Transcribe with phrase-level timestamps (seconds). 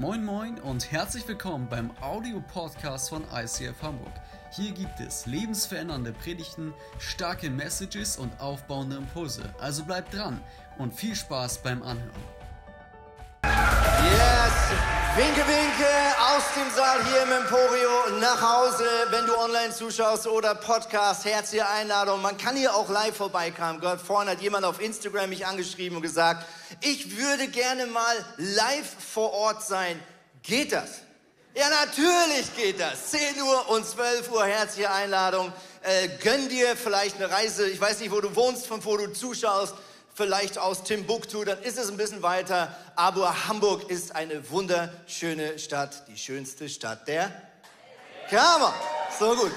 [0.00, 4.14] Moin Moin und herzlich willkommen beim Audio-Podcast von ICF Hamburg.
[4.50, 9.54] Hier gibt es lebensverändernde Predigten, starke Messages und aufbauende Impulse.
[9.60, 10.40] Also bleibt dran
[10.78, 12.39] und viel Spaß beim Anhören.
[15.16, 15.88] Winke, winke
[16.20, 21.24] aus dem Saal hier im Emporio nach Hause, wenn du online zuschaust oder Podcast.
[21.24, 22.22] Herzliche Einladung.
[22.22, 23.80] Man kann hier auch live vorbeikommen.
[23.80, 26.46] Gott, vorhin hat jemand auf Instagram mich angeschrieben und gesagt,
[26.80, 30.00] ich würde gerne mal live vor Ort sein.
[30.44, 31.00] Geht das?
[31.56, 33.10] Ja, natürlich geht das.
[33.10, 35.52] 10 Uhr und 12 Uhr, herzliche Einladung.
[35.82, 37.68] Äh, gönn dir vielleicht eine Reise.
[37.68, 39.74] Ich weiß nicht, wo du wohnst, von wo du zuschaust
[40.20, 42.76] vielleicht aus Timbuktu, dann ist es ein bisschen weiter.
[42.94, 47.32] Aber Hamburg ist eine wunderschöne Stadt, die schönste Stadt der
[48.28, 48.74] Kammer.
[49.18, 49.50] So gut.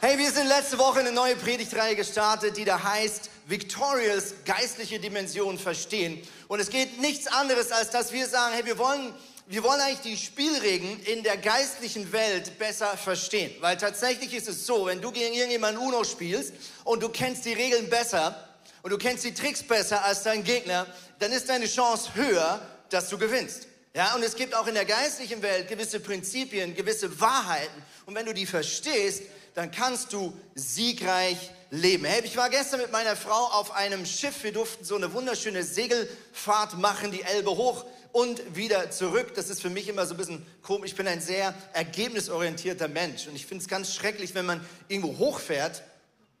[0.00, 5.58] Hey, wir sind letzte Woche eine neue Predigtreihe gestartet, die da heißt Victorious geistliche Dimension
[5.58, 6.26] verstehen.
[6.48, 9.12] Und es geht nichts anderes, als dass wir sagen, hey, wir wollen
[9.48, 13.52] wir wollen eigentlich die Spielregeln in der geistlichen Welt besser verstehen.
[13.60, 16.54] Weil tatsächlich ist es so, wenn du gegen irgendjemanden Uno spielst
[16.84, 18.49] und du kennst die Regeln besser,
[18.82, 20.86] und du kennst die Tricks besser als dein Gegner,
[21.18, 23.66] dann ist deine Chance höher, dass du gewinnst.
[23.94, 27.82] Ja, und es gibt auch in der geistlichen Welt gewisse Prinzipien, gewisse Wahrheiten.
[28.06, 29.22] Und wenn du die verstehst,
[29.54, 32.04] dann kannst du siegreich leben.
[32.04, 34.44] Hey, ich war gestern mit meiner Frau auf einem Schiff.
[34.44, 39.34] Wir durften so eine wunderschöne Segelfahrt machen, die Elbe hoch und wieder zurück.
[39.34, 40.92] Das ist für mich immer so ein bisschen komisch.
[40.92, 43.26] Ich bin ein sehr ergebnisorientierter Mensch.
[43.26, 45.82] Und ich finde es ganz schrecklich, wenn man irgendwo hochfährt,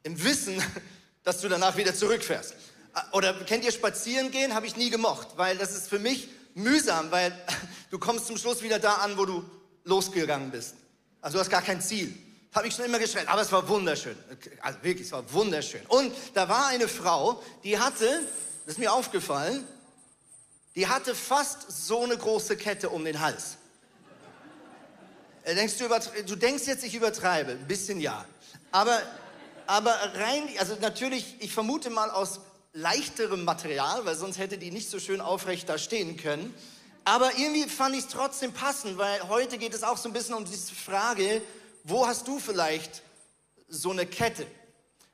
[0.02, 0.62] im Wissen,
[1.24, 2.54] dass du danach wieder zurückfährst.
[3.12, 4.54] Oder kennt ihr spazieren gehen?
[4.54, 7.32] Habe ich nie gemocht, weil das ist für mich mühsam, weil
[7.90, 9.44] du kommst zum Schluss wieder da an, wo du
[9.84, 10.74] losgegangen bist.
[11.20, 12.14] Also du hast gar kein Ziel.
[12.52, 14.16] Habe ich schon immer geschreit, aber es war wunderschön.
[14.60, 15.82] Also wirklich, es war wunderschön.
[15.86, 18.06] Und da war eine Frau, die hatte,
[18.64, 19.64] das ist mir aufgefallen,
[20.74, 23.56] die hatte fast so eine große Kette um den Hals.
[25.44, 25.88] Äh, denkst du,
[26.26, 28.24] du denkst jetzt, ich übertreibe, ein bisschen ja.
[28.72, 29.00] Aber
[29.66, 32.40] aber rein, also natürlich, ich vermute mal aus
[32.72, 36.54] leichterem Material, weil sonst hätte die nicht so schön aufrecht da stehen können.
[37.04, 40.34] Aber irgendwie fand ich es trotzdem passend, weil heute geht es auch so ein bisschen
[40.34, 41.42] um diese Frage,
[41.84, 43.02] wo hast du vielleicht
[43.68, 44.46] so eine Kette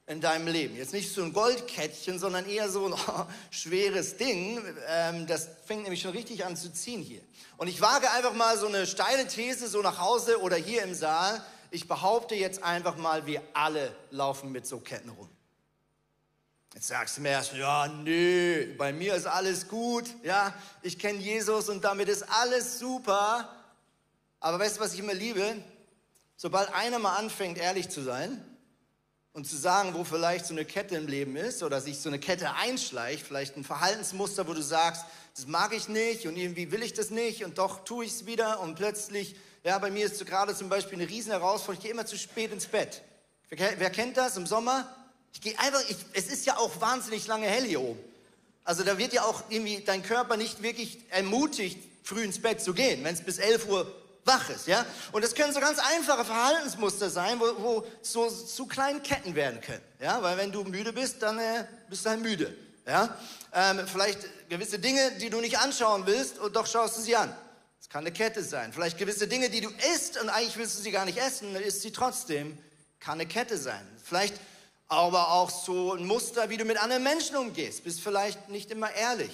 [0.06, 0.76] in deinem Leben?
[0.76, 4.60] Jetzt nicht so ein Goldkettchen, sondern eher so ein oh, schweres Ding.
[4.88, 7.20] Ähm, das fängt nämlich schon richtig an zu ziehen hier.
[7.56, 10.94] Und ich wage einfach mal so eine steile These so nach Hause oder hier im
[10.94, 11.42] Saal
[11.76, 15.28] ich behaupte jetzt einfach mal, wir alle laufen mit so Ketten rum.
[16.72, 21.18] Jetzt sagst du mir erst, ja, nö, bei mir ist alles gut, ja, ich kenne
[21.18, 23.54] Jesus und damit ist alles super.
[24.40, 25.62] Aber weißt du, was ich immer liebe?
[26.36, 28.42] Sobald einer mal anfängt, ehrlich zu sein
[29.34, 32.18] und zu sagen, wo vielleicht so eine Kette im Leben ist oder sich so eine
[32.18, 35.04] Kette einschleicht, vielleicht ein Verhaltensmuster, wo du sagst,
[35.34, 38.24] das mag ich nicht und irgendwie will ich das nicht und doch tue ich es
[38.24, 39.36] wieder und plötzlich
[39.66, 41.74] ja, bei mir ist so gerade zum Beispiel eine riesen Herausforderung.
[41.74, 43.02] Ich gehe immer zu spät ins Bett.
[43.48, 44.88] Wer, wer kennt das im Sommer?
[45.32, 47.98] Ich gehe einfach, ich, es ist ja auch wahnsinnig lange hell hier oben.
[48.62, 52.74] Also da wird ja auch irgendwie dein Körper nicht wirklich ermutigt, früh ins Bett zu
[52.74, 53.92] gehen, wenn es bis 11 Uhr
[54.24, 54.86] wach ist, ja?
[55.10, 59.60] Und das können so ganz einfache Verhaltensmuster sein, wo, wo so zu kleinen Ketten werden
[59.60, 60.22] können, ja?
[60.22, 62.56] Weil wenn du müde bist, dann äh, bist du halt müde,
[62.86, 63.16] ja?
[63.52, 67.36] Ähm, vielleicht gewisse Dinge, die du nicht anschauen willst, und doch schaust du sie an.
[67.80, 68.72] Es kann eine Kette sein.
[68.72, 71.62] Vielleicht gewisse Dinge, die du isst und eigentlich willst du sie gar nicht essen, dann
[71.62, 72.58] isst sie trotzdem.
[72.98, 73.86] Kann eine Kette sein.
[74.02, 74.34] Vielleicht
[74.88, 77.84] aber auch so ein Muster, wie du mit anderen Menschen umgehst.
[77.84, 79.32] Bist vielleicht nicht immer ehrlich.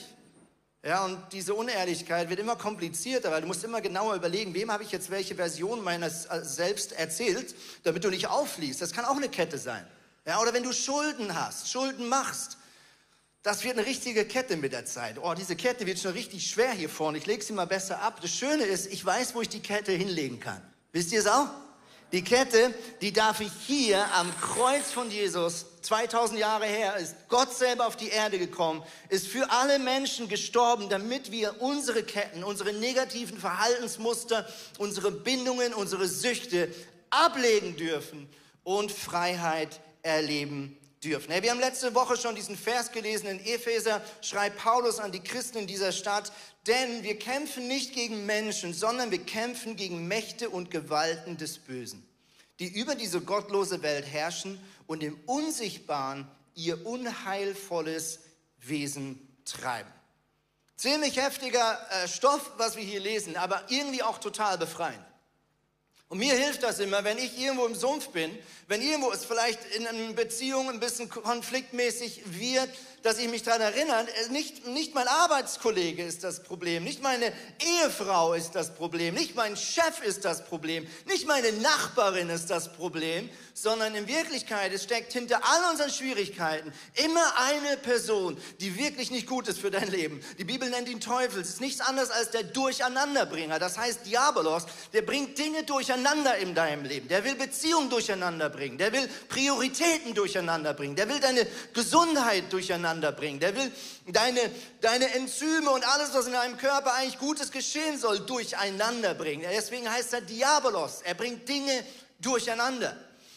[0.84, 4.82] Ja, und diese Unehrlichkeit wird immer komplizierter, weil du musst immer genauer überlegen, wem habe
[4.82, 7.54] ich jetzt welche Version meines äh, selbst erzählt,
[7.84, 8.82] damit du nicht auffliehst.
[8.82, 9.86] Das kann auch eine Kette sein.
[10.26, 12.58] Ja, oder wenn du Schulden hast, Schulden machst,
[13.42, 15.16] das wird eine richtige Kette mit der Zeit.
[15.20, 17.18] Oh, diese Kette wird schon richtig schwer hier vorne.
[17.18, 18.20] Ich lege sie mal besser ab.
[18.20, 20.62] Das Schöne ist, ich weiß, wo ich die Kette hinlegen kann.
[20.92, 21.48] Wisst ihr es auch?
[22.12, 27.52] Die Kette, die darf ich hier am Kreuz von Jesus, 2000 Jahre her, ist Gott
[27.56, 32.74] selber auf die Erde gekommen, ist für alle Menschen gestorben, damit wir unsere Ketten, unsere
[32.74, 34.46] negativen Verhaltensmuster,
[34.78, 36.72] unsere Bindungen, unsere Süchte
[37.08, 38.28] ablegen dürfen
[38.62, 41.30] und Freiheit erleben dürfen.
[41.42, 45.58] Wir haben letzte Woche schon diesen Vers gelesen in Epheser, schreibt Paulus an die Christen
[45.58, 46.32] in dieser Stadt,
[46.66, 52.06] denn wir kämpfen nicht gegen Menschen, sondern wir kämpfen gegen Mächte und Gewalten des Bösen,
[52.60, 58.20] die über diese gottlose Welt herrschen und im Unsichtbaren ihr unheilvolles
[58.58, 59.90] Wesen treiben.
[60.76, 65.04] Ziemlich heftiger äh, Stoff, was wir hier lesen, aber irgendwie auch total befreiend.
[66.12, 68.38] Und mir hilft das immer, wenn ich irgendwo im Sumpf bin,
[68.68, 72.68] wenn irgendwo es vielleicht in einer Beziehung ein bisschen konfliktmäßig wird,
[73.02, 77.32] dass ich mich daran erinnere, nicht, nicht mein Arbeitskollege ist das Problem, nicht meine
[77.82, 82.72] Ehefrau ist das Problem, nicht mein Chef ist das Problem, nicht meine Nachbarin ist das
[82.72, 86.72] Problem, sondern in Wirklichkeit, es steckt hinter all unseren Schwierigkeiten
[87.04, 90.20] immer eine Person, die wirklich nicht gut ist für dein Leben.
[90.38, 91.42] Die Bibel nennt ihn Teufel.
[91.42, 93.58] Es ist nichts anderes als der Durcheinanderbringer.
[93.58, 97.08] Das heißt, Diabolos, der bringt Dinge durcheinander in deinem Leben.
[97.08, 98.78] Der will Beziehungen durcheinander bringen.
[98.78, 100.96] Der will Prioritäten durcheinander bringen.
[100.96, 103.40] Der will deine Gesundheit durcheinander bringen.
[103.40, 103.72] Der will
[104.06, 104.40] deine,
[104.80, 109.46] deine Enzyme und alles, was in deinem Körper eigentlich Gutes geschehen soll, durcheinander bringen.
[109.50, 111.00] Deswegen heißt er Diabolos.
[111.02, 111.84] Er bringt Dinge
[112.20, 112.96] durcheinander.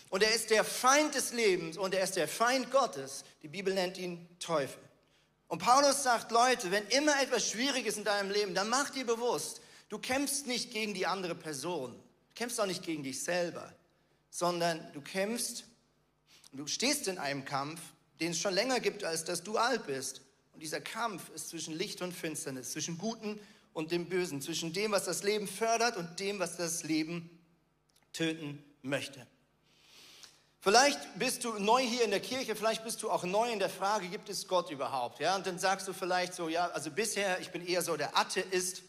[0.10, 3.24] Und er ist der Feind des Lebens und er ist der Feind Gottes.
[3.42, 4.80] Die Bibel nennt ihn Teufel.
[5.48, 9.06] Und Paulus sagt, Leute, wenn immer etwas schwierig ist in deinem Leben, dann mach dir
[9.06, 13.72] bewusst, du kämpfst nicht gegen die andere Person, du kämpfst auch nicht gegen dich selber,
[14.30, 15.66] sondern du kämpfst,
[16.52, 17.80] du stehst in einem Kampf,
[18.20, 20.22] den es schon länger gibt, als dass du alt bist.
[20.54, 23.40] Und dieser Kampf ist zwischen Licht und Finsternis, zwischen Guten
[23.74, 27.30] und dem Bösen, zwischen dem, was das Leben fördert und dem, was das Leben
[28.14, 29.28] töten möchte.
[30.62, 33.70] Vielleicht bist du neu hier in der Kirche, vielleicht bist du auch neu in der
[33.70, 35.20] Frage, gibt es Gott überhaupt?
[35.20, 38.18] Ja, und dann sagst du vielleicht so, ja, also bisher, ich bin eher so der
[38.18, 38.82] Atheist,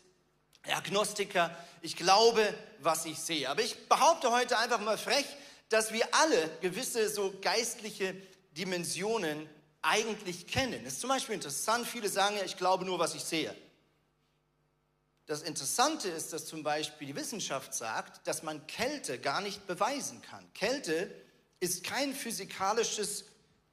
[0.65, 3.51] der Agnostiker, ich glaube, was ich sehe.
[3.51, 5.27] Aber ich behaupte heute einfach mal frech,
[5.69, 8.15] dass wir alle gewisse so geistliche
[8.57, 9.49] Dimensionen
[9.83, 10.85] eigentlich kennen.
[10.85, 13.55] Es ist zum Beispiel interessant, viele sagen ja, ich glaube nur, was ich sehe.
[15.27, 20.23] Das Interessante ist, dass zum Beispiel die Wissenschaft sagt, dass man Kälte gar nicht beweisen
[20.23, 20.45] kann.
[20.55, 21.11] Kälte
[21.59, 23.25] ist kein physikalisches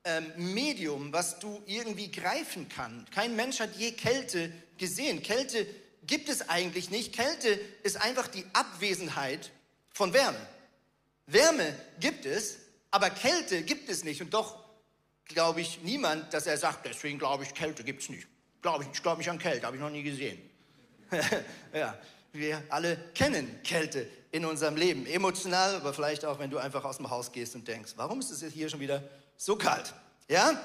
[0.04, 3.12] ähm, Medium, was du irgendwie greifen kannst.
[3.12, 5.22] Kein Mensch hat je Kälte gesehen.
[5.22, 5.68] Kälte
[6.08, 7.14] gibt es eigentlich nicht.
[7.14, 9.52] Kälte ist einfach die Abwesenheit
[9.92, 10.40] von Wärme.
[11.28, 12.58] Wärme gibt es,
[12.90, 14.22] aber Kälte gibt es nicht.
[14.22, 14.64] Und doch
[15.26, 18.28] glaube ich niemand, dass er sagt, deswegen glaube ich, Kälte gibt es nicht.
[18.62, 20.42] Glaube ich, ich glaube nicht an Kälte, habe ich noch nie gesehen.
[21.74, 21.98] ja,
[22.32, 25.06] wir alle kennen Kälte in unserem Leben.
[25.06, 28.32] Emotional, aber vielleicht auch, wenn du einfach aus dem Haus gehst und denkst, warum ist
[28.32, 29.04] es hier schon wieder
[29.38, 29.94] so kalt?
[30.28, 30.60] Ja?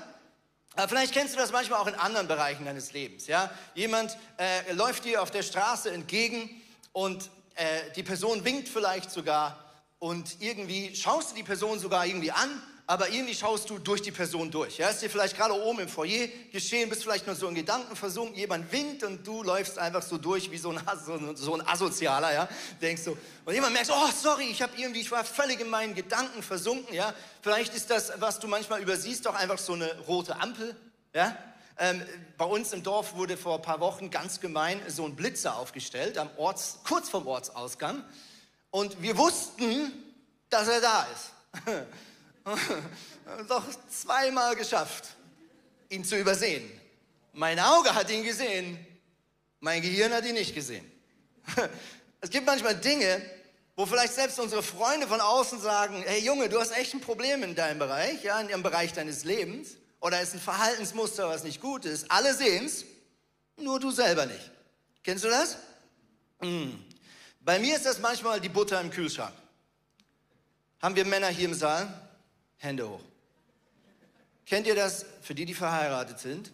[0.75, 3.26] Aber vielleicht kennst du das manchmal auch in anderen Bereichen deines Lebens.
[3.26, 3.50] Ja?
[3.75, 6.50] Jemand äh, läuft dir auf der Straße entgegen
[6.93, 9.64] und äh, die Person winkt vielleicht sogar
[9.99, 14.11] und irgendwie schaust du die Person sogar irgendwie an aber irgendwie schaust du durch die
[14.11, 14.79] Person durch.
[14.79, 17.94] Ja, ist dir vielleicht gerade oben im Foyer geschehen, bist vielleicht nur so in Gedanken
[17.94, 20.81] versunken, jemand winkt und du läufst einfach so durch wie so ein,
[21.35, 22.49] so, ein Asozialer, ja,
[22.81, 23.19] denkst du.
[23.44, 26.94] Und jemand merkt, oh, sorry, ich habe irgendwie, ich war völlig in meinen Gedanken versunken,
[26.94, 27.12] ja.
[27.43, 30.75] Vielleicht ist das, was du manchmal übersiehst, doch einfach so eine rote Ampel,
[31.12, 31.37] ja.
[31.76, 32.02] Ähm,
[32.38, 36.17] bei uns im Dorf wurde vor ein paar Wochen ganz gemein so ein Blitzer aufgestellt,
[36.17, 38.02] am Orts, kurz vom Ortsausgang.
[38.70, 39.93] Und wir wussten,
[40.49, 41.67] dass er da ist.
[43.49, 45.05] doch zweimal geschafft,
[45.89, 46.71] ihn zu übersehen.
[47.33, 48.79] Mein Auge hat ihn gesehen,
[49.61, 50.91] mein Gehirn hat ihn nicht gesehen.
[52.21, 53.23] Es gibt manchmal Dinge,
[53.77, 57.45] wo vielleicht selbst unsere Freunde von außen sagen, hey Junge, du hast echt ein Problem
[57.45, 61.61] in deinem Bereich, ja, in dem Bereich deines Lebens, oder ist ein Verhaltensmuster, was nicht
[61.61, 62.11] gut ist.
[62.11, 62.85] Alle sehen es,
[63.56, 64.51] nur du selber nicht.
[65.05, 65.59] Kennst du das?
[66.41, 66.85] Hm.
[67.41, 69.35] Bei mir ist das manchmal die Butter im Kühlschrank.
[70.83, 72.07] Haben wir Männer hier im Saal?
[72.58, 73.00] Hände hoch.
[74.46, 76.52] Kennt ihr das, für die, die verheiratet sind?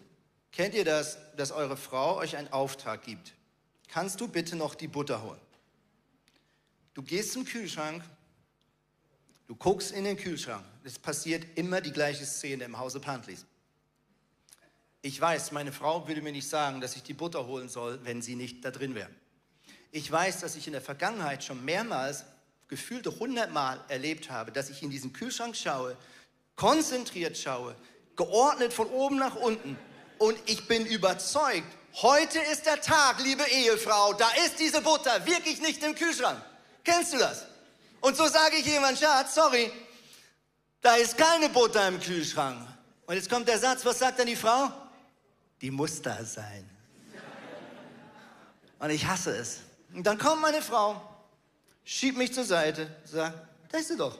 [0.52, 3.34] Kennt ihr das, dass eure Frau euch einen Auftrag gibt?
[3.88, 5.40] Kannst du bitte noch die Butter holen?
[6.94, 8.02] Du gehst zum Kühlschrank,
[9.48, 10.64] du guckst in den Kühlschrank.
[10.84, 13.46] Es passiert immer die gleiche Szene im Hause Pantlis.
[15.02, 18.22] Ich weiß, meine Frau würde mir nicht sagen, dass ich die Butter holen soll, wenn
[18.22, 19.10] sie nicht da drin wäre.
[19.90, 22.24] Ich weiß, dass ich in der Vergangenheit schon mehrmals
[22.74, 25.96] gefühlte hundertmal erlebt habe, dass ich in diesen Kühlschrank schaue,
[26.56, 27.76] konzentriert schaue,
[28.16, 29.78] geordnet von oben nach unten
[30.18, 31.68] und ich bin überzeugt,
[32.02, 36.42] heute ist der Tag, liebe Ehefrau, da ist diese Butter wirklich nicht im Kühlschrank.
[36.82, 37.46] Kennst du das?
[38.00, 39.70] Und so sage ich jemand, Schatz, sorry,
[40.80, 42.58] da ist keine Butter im Kühlschrank.
[43.06, 44.68] Und jetzt kommt der Satz, was sagt dann die Frau?
[45.60, 46.68] Die muss da sein.
[48.80, 49.60] Und ich hasse es.
[49.94, 51.13] Und dann kommt meine Frau
[51.84, 53.38] schiebt mich zur Seite, sagt,
[53.70, 54.18] da ist sie doch.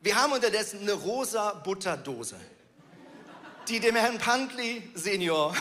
[0.00, 2.36] Wir haben unterdessen eine rosa Butterdose,
[3.68, 5.54] die dem Herrn Pantli Senior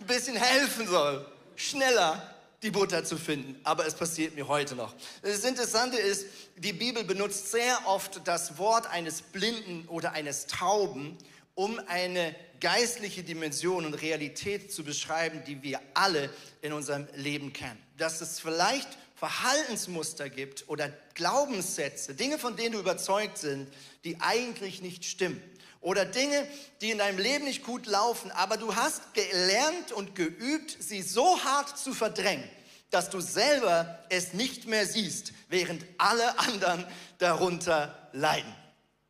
[0.00, 2.28] ein bisschen helfen soll, schneller
[2.62, 3.58] die Butter zu finden.
[3.64, 4.94] Aber es passiert mir heute noch.
[5.22, 11.16] Das Interessante ist, die Bibel benutzt sehr oft das Wort eines Blinden oder eines Tauben,
[11.54, 17.82] um eine geistliche Dimension und Realität zu beschreiben, die wir alle in unserem Leben kennen.
[18.02, 24.82] Dass es vielleicht Verhaltensmuster gibt oder Glaubenssätze, Dinge, von denen du überzeugt sind, die eigentlich
[24.82, 25.40] nicht stimmen.
[25.80, 26.48] oder Dinge,
[26.80, 31.44] die in deinem Leben nicht gut laufen, aber du hast gelernt und geübt, sie so
[31.44, 32.48] hart zu verdrängen,
[32.90, 36.84] dass du selber es nicht mehr siehst, während alle anderen
[37.18, 38.52] darunter leiden.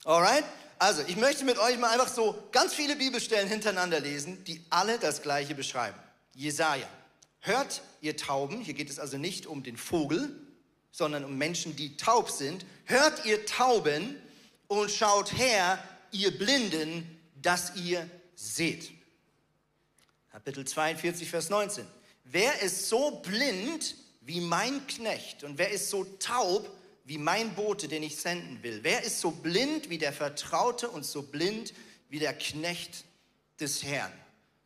[0.05, 0.45] Alright?
[0.79, 4.99] Also, ich möchte mit euch mal einfach so ganz viele Bibelstellen hintereinander lesen, die alle
[4.99, 5.99] das Gleiche beschreiben.
[6.35, 6.87] Jesaja.
[7.45, 10.31] Hört, ihr Tauben, hier geht es also nicht um den Vogel,
[10.93, 12.65] sondern um Menschen, die taub sind.
[12.85, 14.17] Hört, ihr Tauben,
[14.69, 15.83] und schaut her,
[16.13, 18.93] ihr Blinden, dass ihr seht.
[20.31, 21.85] Kapitel 42, Vers 19.
[22.25, 26.71] Wer ist so blind wie mein Knecht und wer ist so taub
[27.05, 28.79] wie mein Bote, den ich senden will?
[28.83, 31.75] Wer ist so blind wie der Vertraute und so blind
[32.09, 33.05] wie der Knecht
[33.59, 34.13] des Herrn?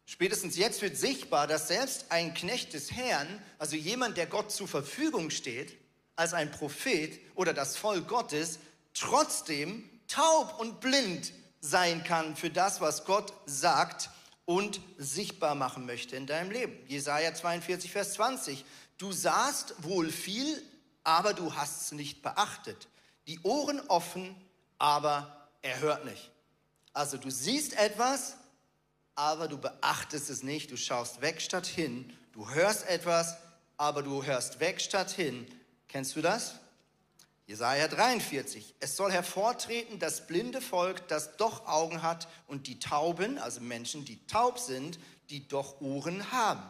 [0.07, 4.69] Spätestens jetzt wird sichtbar, dass selbst ein Knecht des Herrn, also jemand, der Gott zur
[4.69, 5.77] Verfügung steht,
[6.15, 8.61] als ein Prophet oder das Volk Gottes,
[8.95, 14.11] trotzdem taub und blind sein kann für das, was Gott sagt
[14.45, 16.79] und sichtbar machen möchte in deinem Leben.
[16.87, 18.65] Jesaja 42, Vers 20.
[18.99, 20.63] Du sahst wohl viel,
[21.03, 22.89] aber du hast es nicht beachtet.
[23.27, 24.37] Die Ohren offen,
[24.79, 26.31] aber er hört nicht.
[26.93, 28.37] Also du siehst etwas,
[29.17, 30.71] aber du beachtest es nicht.
[30.71, 32.13] Du schaust weg statt hin.
[32.33, 33.37] Du hörst etwas,
[33.77, 35.47] aber du hörst weg statt hin.
[35.89, 36.57] Kennst du das?
[37.47, 38.75] Jesaja 43.
[38.81, 44.05] Es soll hervortreten das blinde Volk, das doch Augen hat, und die Tauben, also Menschen,
[44.05, 44.99] die taub sind,
[45.31, 46.63] die doch Ohren haben.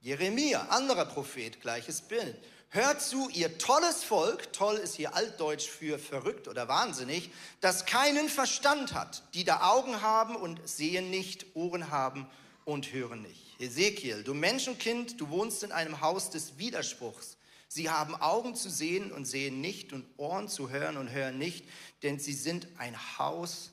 [0.00, 2.36] Jeremia, anderer Prophet, gleiches Bild.
[2.72, 8.28] Hört zu, ihr tolles Volk, toll ist hier altdeutsch für verrückt oder wahnsinnig, das keinen
[8.28, 12.30] Verstand hat, die da Augen haben und sehen nicht, Ohren haben
[12.64, 13.60] und hören nicht.
[13.60, 17.38] Ezekiel, du Menschenkind, du wohnst in einem Haus des Widerspruchs.
[17.66, 21.68] Sie haben Augen zu sehen und sehen nicht und Ohren zu hören und hören nicht,
[22.04, 23.72] denn sie sind ein Haus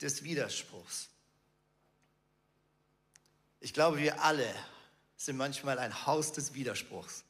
[0.00, 1.10] des Widerspruchs.
[3.60, 4.48] Ich glaube, wir alle
[5.18, 7.25] sind manchmal ein Haus des Widerspruchs.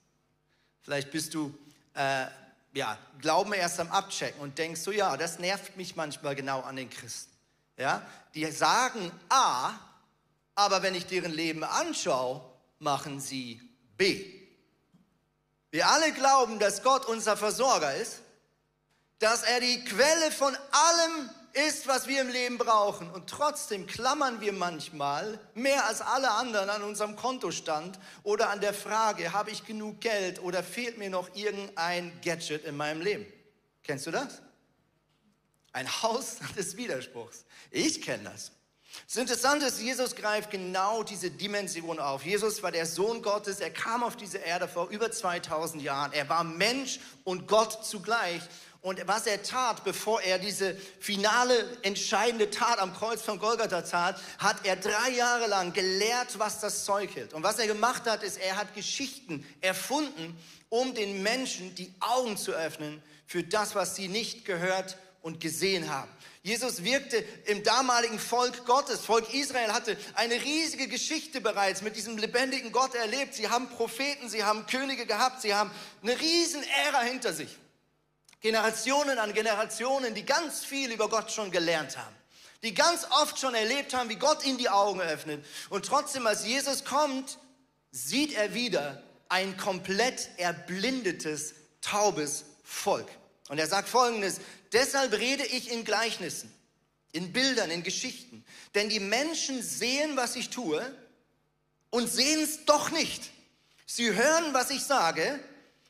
[0.87, 1.53] Vielleicht bist du,
[1.95, 2.27] äh,
[2.73, 6.77] ja, Glauben erst am Abchecken und denkst so, ja, das nervt mich manchmal genau an
[6.77, 7.33] den Christen.
[7.77, 9.73] Ja, die sagen A,
[10.55, 12.41] aber wenn ich deren Leben anschaue,
[12.79, 13.61] machen sie
[13.97, 14.33] B.
[15.73, 18.21] Wir alle glauben, dass Gott unser Versorger ist,
[19.19, 23.11] dass er die Quelle von allem ist, was wir im Leben brauchen.
[23.11, 28.75] Und trotzdem klammern wir manchmal mehr als alle anderen an unserem Kontostand oder an der
[28.75, 33.27] Frage, habe ich genug Geld oder fehlt mir noch irgendein Gadget in meinem Leben.
[33.83, 34.43] Kennst du das?
[35.73, 37.45] Ein Haus des Widerspruchs.
[37.71, 38.53] Ich kenne das.
[39.07, 42.25] Das Interessante ist, Jesus greift genau diese Dimension auf.
[42.25, 46.13] Jesus war der Sohn Gottes, er kam auf diese Erde vor über 2000 Jahren.
[46.13, 48.41] Er war Mensch und Gott zugleich.
[48.87, 54.21] Und was er tat, bevor er diese finale, entscheidende Tat am Kreuz von Golgatha tat,
[54.39, 57.35] hat er drei Jahre lang gelehrt, was das Zeug hält.
[57.35, 60.39] Und was er gemacht hat, ist, er hat Geschichten erfunden,
[60.69, 65.91] um den Menschen die Augen zu öffnen für das, was sie nicht gehört und gesehen
[65.91, 66.09] haben.
[66.45, 69.01] Jesus wirkte im damaligen Volk Gottes.
[69.01, 73.35] Volk Israel hatte eine riesige Geschichte bereits mit diesem lebendigen Gott erlebt.
[73.35, 75.73] Sie haben Propheten, sie haben Könige gehabt, sie haben
[76.05, 77.49] eine riesen Ära hinter sich.
[78.41, 82.15] Generationen an Generationen, die ganz viel über Gott schon gelernt haben.
[82.63, 85.45] Die ganz oft schon erlebt haben, wie Gott ihnen die Augen öffnet.
[85.69, 87.39] Und trotzdem, als Jesus kommt,
[87.91, 93.09] sieht er wieder ein komplett erblindetes, taubes Volk.
[93.49, 94.41] Und er sagt folgendes,
[94.73, 96.53] deshalb rede ich in Gleichnissen,
[97.13, 98.45] in Bildern, in Geschichten.
[98.75, 100.83] Denn die Menschen sehen, was ich tue
[101.91, 103.31] und sehen es doch nicht.
[103.87, 105.39] Sie hören, was ich sage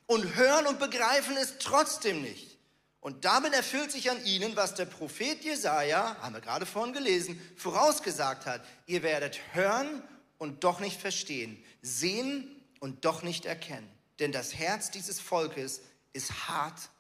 [0.07, 2.57] und hören und begreifen es trotzdem nicht.
[3.01, 7.41] Und damit erfüllt sich an ihnen, was der Prophet Jesaja, haben wir gerade vorhin gelesen,
[7.57, 8.65] vorausgesagt hat.
[8.87, 10.03] Ihr werdet hören
[10.39, 13.89] und doch nicht verstehen, sehen und doch nicht erkennen.
[14.19, 15.83] Denn das Herz dieses Volkes
[16.13, 16.91] ist hart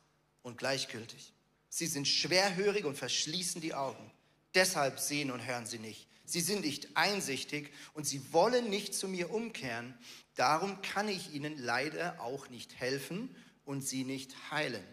[0.42, 1.32] und gleichgültig.
[1.68, 4.12] Sie sind schwerhörig und verschließen die Augen.
[4.54, 6.06] Deshalb sehen und hören sie nicht.
[6.26, 9.96] Sie sind nicht einsichtig und sie wollen nicht zu mir umkehren.
[10.34, 14.84] Darum kann ich ihnen leider auch nicht helfen und sie nicht heilen.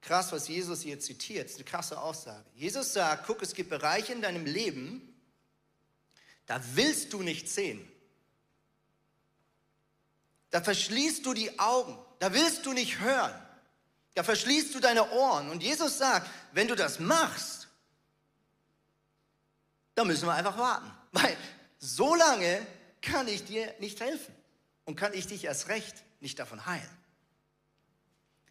[0.00, 2.44] Krass, was Jesus hier zitiert, ist eine krasse Aussage.
[2.54, 5.14] Jesus sagt, guck, es gibt Bereiche in deinem Leben,
[6.46, 7.86] da willst du nicht sehen.
[10.50, 13.32] Da verschließt du die Augen, da willst du nicht hören.
[14.14, 15.50] Da verschließt du deine Ohren.
[15.50, 17.61] Und Jesus sagt, wenn du das machst,
[19.94, 20.90] dann müssen wir einfach warten.
[21.12, 21.36] Weil
[21.78, 22.66] so lange
[23.00, 24.34] kann ich dir nicht helfen
[24.84, 26.88] und kann ich dich erst recht nicht davon heilen.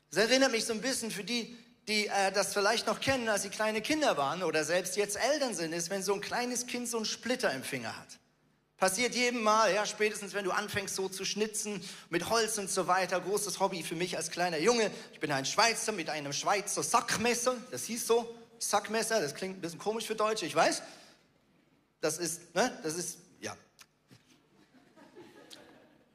[0.09, 1.57] Das erinnert mich so ein bisschen für die,
[1.87, 5.55] die äh, das vielleicht noch kennen, als sie kleine Kinder waren oder selbst jetzt Eltern
[5.55, 8.19] sind, ist, wenn so ein kleines Kind so einen Splitter im Finger hat.
[8.81, 12.87] Passiert jedem Mal, ja, spätestens wenn du anfängst so zu schnitzen mit Holz und so
[12.87, 13.21] weiter.
[13.21, 14.89] Großes Hobby für mich als kleiner Junge.
[15.13, 17.55] Ich bin ein Schweizer mit einem Schweizer Sackmesser.
[17.69, 19.21] Das hieß so, Sackmesser.
[19.21, 20.81] Das klingt ein bisschen komisch für Deutsche, ich weiß.
[22.01, 23.55] Das ist, ne, das ist, ja.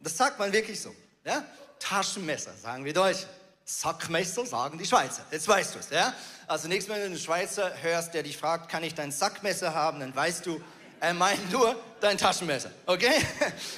[0.00, 1.44] Das sagt man wirklich so, ja.
[1.78, 3.26] Taschenmesser, sagen wir Deutsche.
[3.68, 5.26] Sackmesser sagen die Schweizer.
[5.30, 6.14] Jetzt weißt du es, ja?
[6.46, 9.74] Also nächstes Mal, wenn du einen Schweizer hörst, der dich fragt, kann ich dein Sackmesser
[9.74, 10.60] haben, dann weißt du,
[11.00, 12.70] er meint nur dein Taschenmesser.
[12.86, 13.14] Okay?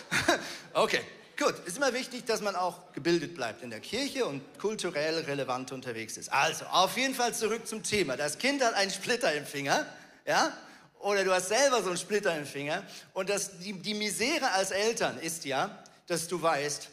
[0.75, 1.01] okay,
[1.39, 1.55] gut.
[1.65, 6.19] Ist immer wichtig, dass man auch gebildet bleibt in der Kirche und kulturell relevant unterwegs
[6.19, 6.31] ist.
[6.31, 8.19] Also, auf jeden Fall zurück zum Thema.
[8.19, 9.87] Das Kind hat einen Splitter im Finger,
[10.27, 10.53] ja?
[11.01, 12.83] Oder du hast selber so einen Splitter im Finger.
[13.13, 16.89] Und das, die, die Misere als Eltern ist ja, dass du weißt,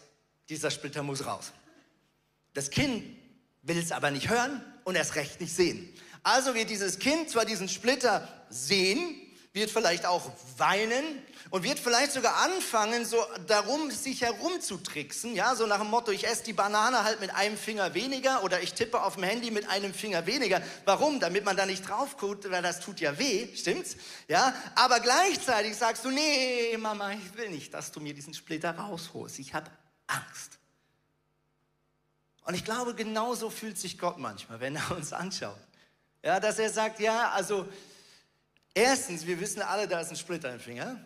[0.49, 1.51] dieser Splitter muss raus.
[2.53, 3.03] Das Kind
[3.63, 5.91] will es aber nicht hören und erst recht nicht sehen.
[6.23, 9.21] Also wird dieses Kind zwar diesen Splitter sehen,
[9.55, 11.03] wird vielleicht auch weinen
[11.49, 16.27] und wird vielleicht sogar anfangen, so darum sich herumzutricksen, ja, so nach dem Motto, ich
[16.27, 19.69] esse die Banane halt mit einem Finger weniger oder ich tippe auf dem Handy mit
[19.69, 20.61] einem Finger weniger.
[20.83, 21.21] Warum?
[21.21, 23.95] Damit man da nicht drauf guckt, weil das tut ja weh, stimmt's?
[24.27, 28.71] Ja, aber gleichzeitig sagst du, nee, Mama, ich will nicht, dass du mir diesen Splitter
[28.71, 29.39] rausholst.
[29.39, 29.71] Ich habe
[30.07, 30.59] Angst.
[32.43, 35.57] Und ich glaube, genauso fühlt sich Gott manchmal, wenn er uns anschaut.
[36.21, 37.65] Ja, dass er sagt, ja, also
[38.75, 40.99] erstens, wir wissen alle, da ist ein Splitter im Finger.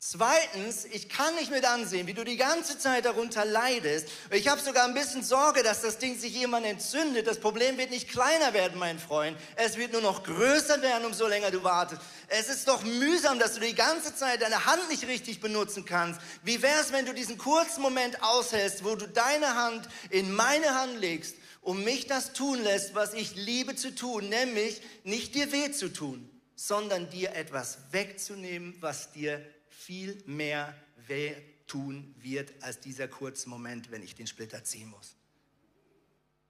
[0.00, 4.06] Zweitens, ich kann nicht mit ansehen, wie du die ganze Zeit darunter leidest.
[4.30, 7.26] Ich habe sogar ein bisschen Sorge, dass das Ding sich jemand entzündet.
[7.26, 9.36] Das Problem wird nicht kleiner werden, mein Freund.
[9.56, 12.00] Es wird nur noch größer werden, umso länger du wartest.
[12.28, 16.20] Es ist doch mühsam, dass du die ganze Zeit deine Hand nicht richtig benutzen kannst.
[16.44, 20.76] Wie wäre es, wenn du diesen kurzen Moment aushältst, wo du deine Hand in meine
[20.76, 25.50] Hand legst und mich das tun lässt, was ich liebe zu tun, nämlich nicht dir
[25.50, 30.74] weh zu tun, sondern dir etwas wegzunehmen, was dir viel mehr
[31.06, 31.36] weh
[31.68, 35.14] tun wird als dieser kurze Moment, wenn ich den Splitter ziehen muss.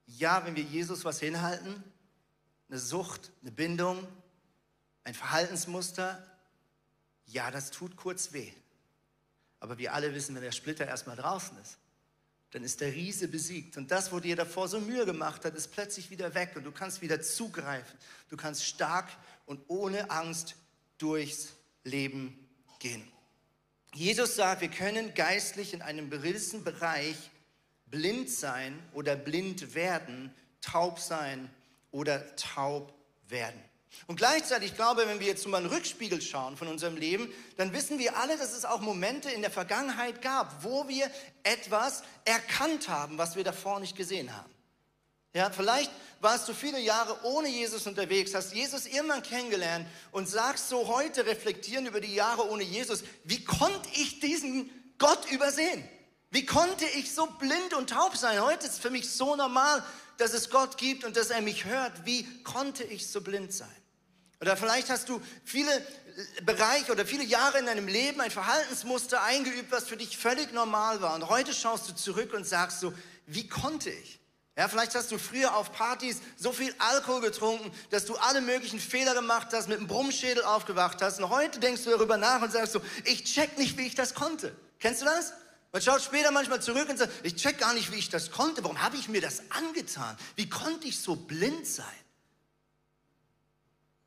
[0.06, 1.84] Ja, wenn wir Jesus was hinhalten,
[2.70, 4.08] eine Sucht, eine Bindung,
[5.04, 6.26] ein Verhaltensmuster,
[7.26, 8.50] ja, das tut kurz weh.
[9.60, 11.76] Aber wir alle wissen, wenn der Splitter erstmal draußen ist,
[12.52, 13.76] dann ist der Riese besiegt.
[13.76, 16.72] Und das, wo dir davor so Mühe gemacht hat, ist plötzlich wieder weg und du
[16.72, 17.98] kannst wieder zugreifen.
[18.30, 19.10] Du kannst stark
[19.48, 20.54] und ohne Angst
[20.98, 23.10] durchs Leben gehen.
[23.94, 27.16] Jesus sagt, wir können geistlich in einem gewissen Bereich
[27.86, 31.50] blind sein oder blind werden, taub sein
[31.90, 32.92] oder taub
[33.28, 33.58] werden.
[34.06, 37.72] Und gleichzeitig, ich glaube, wenn wir jetzt mal einen Rückspiegel schauen von unserem Leben, dann
[37.72, 41.10] wissen wir alle, dass es auch Momente in der Vergangenheit gab, wo wir
[41.42, 44.52] etwas erkannt haben, was wir davor nicht gesehen haben.
[45.34, 50.68] Ja, vielleicht warst du viele Jahre ohne Jesus unterwegs, hast Jesus irgendwann kennengelernt und sagst
[50.68, 55.86] so heute reflektieren über die Jahre ohne Jesus, wie konnte ich diesen Gott übersehen?
[56.30, 58.42] Wie konnte ich so blind und taub sein?
[58.42, 59.82] Heute ist es für mich so normal,
[60.18, 62.04] dass es Gott gibt und dass er mich hört.
[62.04, 63.68] Wie konnte ich so blind sein?
[64.40, 65.70] Oder vielleicht hast du viele
[66.44, 71.00] Bereiche oder viele Jahre in deinem Leben ein Verhaltensmuster eingeübt, was für dich völlig normal
[71.00, 71.14] war.
[71.14, 72.92] Und heute schaust du zurück und sagst so,
[73.26, 74.20] wie konnte ich?
[74.58, 78.80] Ja, vielleicht hast du früher auf Partys so viel Alkohol getrunken, dass du alle möglichen
[78.80, 81.20] Fehler gemacht hast, mit einem Brummschädel aufgewacht hast.
[81.20, 84.14] Und heute denkst du darüber nach und sagst so, ich check nicht, wie ich das
[84.14, 84.52] konnte.
[84.80, 85.32] Kennst du das?
[85.70, 88.64] Man schaut später manchmal zurück und sagt, ich check gar nicht, wie ich das konnte.
[88.64, 90.16] Warum habe ich mir das angetan?
[90.34, 91.86] Wie konnte ich so blind sein?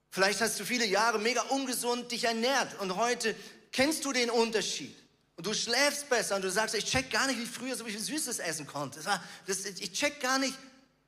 [0.09, 3.37] Vielleicht hast du viele Jahre mega ungesund dich ernährt und heute
[3.71, 4.97] kennst du den Unterschied.
[5.35, 7.99] Und du schläfst besser und du sagst, ich check gar nicht, wie früher so viel
[7.99, 8.99] Süßes essen konnte.
[8.99, 10.53] Das war, das, ich check gar nicht,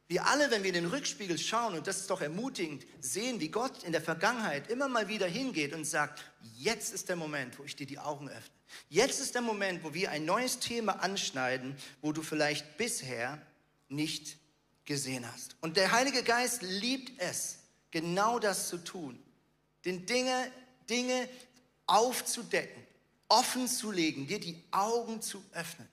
[0.08, 3.50] wir alle, wenn wir in den Rückspiegel schauen, und das ist doch ermutigend, sehen, wie
[3.50, 6.24] Gott in der Vergangenheit immer mal wieder hingeht und sagt,
[6.58, 8.54] jetzt ist der Moment, wo ich dir die Augen öffne.
[8.90, 13.42] Jetzt ist der Moment, wo wir ein neues Thema anschneiden, wo du vielleicht bisher
[13.90, 14.38] nicht
[14.86, 15.56] gesehen hast.
[15.62, 17.60] Und der Heilige Geist liebt es,
[17.92, 19.22] genau das zu tun.
[19.86, 20.52] Den Dinge,
[20.90, 21.30] Dinge
[21.86, 22.83] aufzudecken,
[23.34, 25.88] offen zu legen, dir die Augen zu öffnen.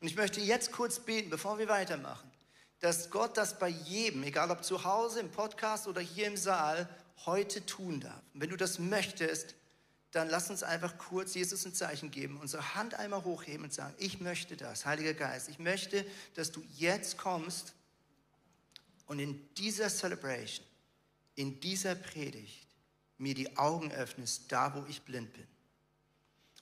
[0.00, 2.30] Und ich möchte jetzt kurz beten, bevor wir weitermachen,
[2.80, 6.88] dass Gott das bei jedem, egal ob zu Hause, im Podcast oder hier im Saal,
[7.26, 8.22] heute tun darf.
[8.32, 9.56] Und wenn du das möchtest,
[10.12, 13.94] dann lass uns einfach kurz Jesus ein Zeichen geben, unsere Hand einmal hochheben und sagen,
[13.98, 17.74] ich möchte das, Heiliger Geist, ich möchte, dass du jetzt kommst
[19.06, 20.64] und in dieser Celebration,
[21.34, 22.66] in dieser Predigt
[23.18, 25.46] mir die Augen öffnest, da wo ich blind bin.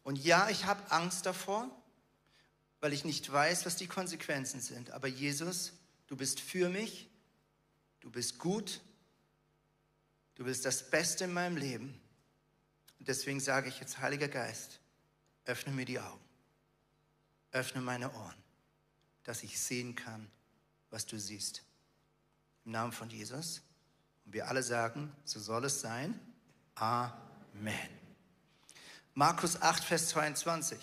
[0.07, 1.69] Und ja, ich habe Angst davor,
[2.81, 4.91] weil ich nicht weiß, was die Konsequenzen sind.
[4.93, 5.73] Aber Jesus,
[6.07, 7.11] du bist für mich
[8.07, 8.81] du bist gut,
[10.37, 12.01] du bist das Beste in meinem Leben.
[13.01, 14.79] Und deswegen sage ich jetzt, Heiliger Geist,
[15.45, 16.25] öffne mir die Augen,
[17.51, 18.37] öffne meine Ohren,
[19.25, 20.31] dass ich sehen kann,
[20.91, 21.65] was du siehst.
[22.65, 23.61] Im Namen von Jesus.
[24.25, 26.19] Und wir alle sagen, so soll es sein.
[26.77, 27.96] Amen.
[29.19, 30.79] Markus 8, Vers 22.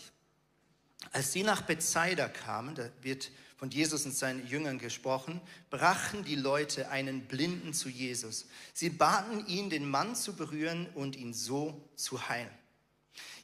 [1.11, 6.33] Als sie nach Bethsaida kamen, da wird von Jesus und seinen Jüngern gesprochen, brachten die
[6.33, 8.47] Leute einen Blinden zu Jesus.
[8.73, 12.49] Sie baten ihn, den Mann zu berühren und ihn so zu heilen.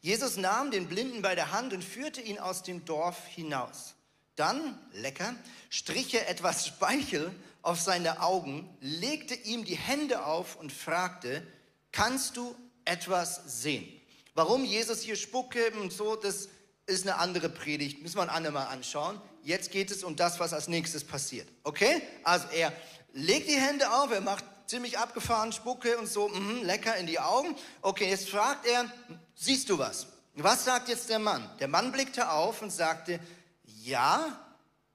[0.01, 3.93] Jesus nahm den Blinden bei der Hand und führte ihn aus dem Dorf hinaus.
[4.35, 5.35] Dann, lecker,
[5.69, 11.45] strich er etwas Speichel auf seine Augen, legte ihm die Hände auf und fragte,
[11.91, 13.98] kannst du etwas sehen?
[14.39, 16.47] Warum Jesus hier Spucke und so, das
[16.85, 19.19] ist eine andere Predigt, müssen wir ein andermal anschauen.
[19.43, 21.45] Jetzt geht es um das, was als nächstes passiert.
[21.65, 22.01] Okay?
[22.23, 22.71] Also er
[23.11, 27.19] legt die Hände auf, er macht ziemlich abgefahren Spucke und so, mh, lecker in die
[27.19, 27.53] Augen.
[27.81, 28.89] Okay, jetzt fragt er,
[29.35, 30.07] siehst du was?
[30.35, 31.45] Was sagt jetzt der Mann?
[31.59, 33.19] Der Mann blickte auf und sagte,
[33.65, 34.39] ja,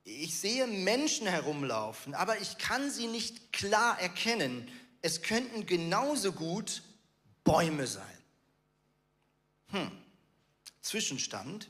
[0.04, 4.66] ich sehe Menschen herumlaufen, aber ich kann sie nicht klar erkennen.
[5.02, 6.83] Es könnten genauso gut
[7.44, 8.13] Bäume sein.
[9.74, 9.90] Hm.
[10.82, 11.68] Zwischenstand.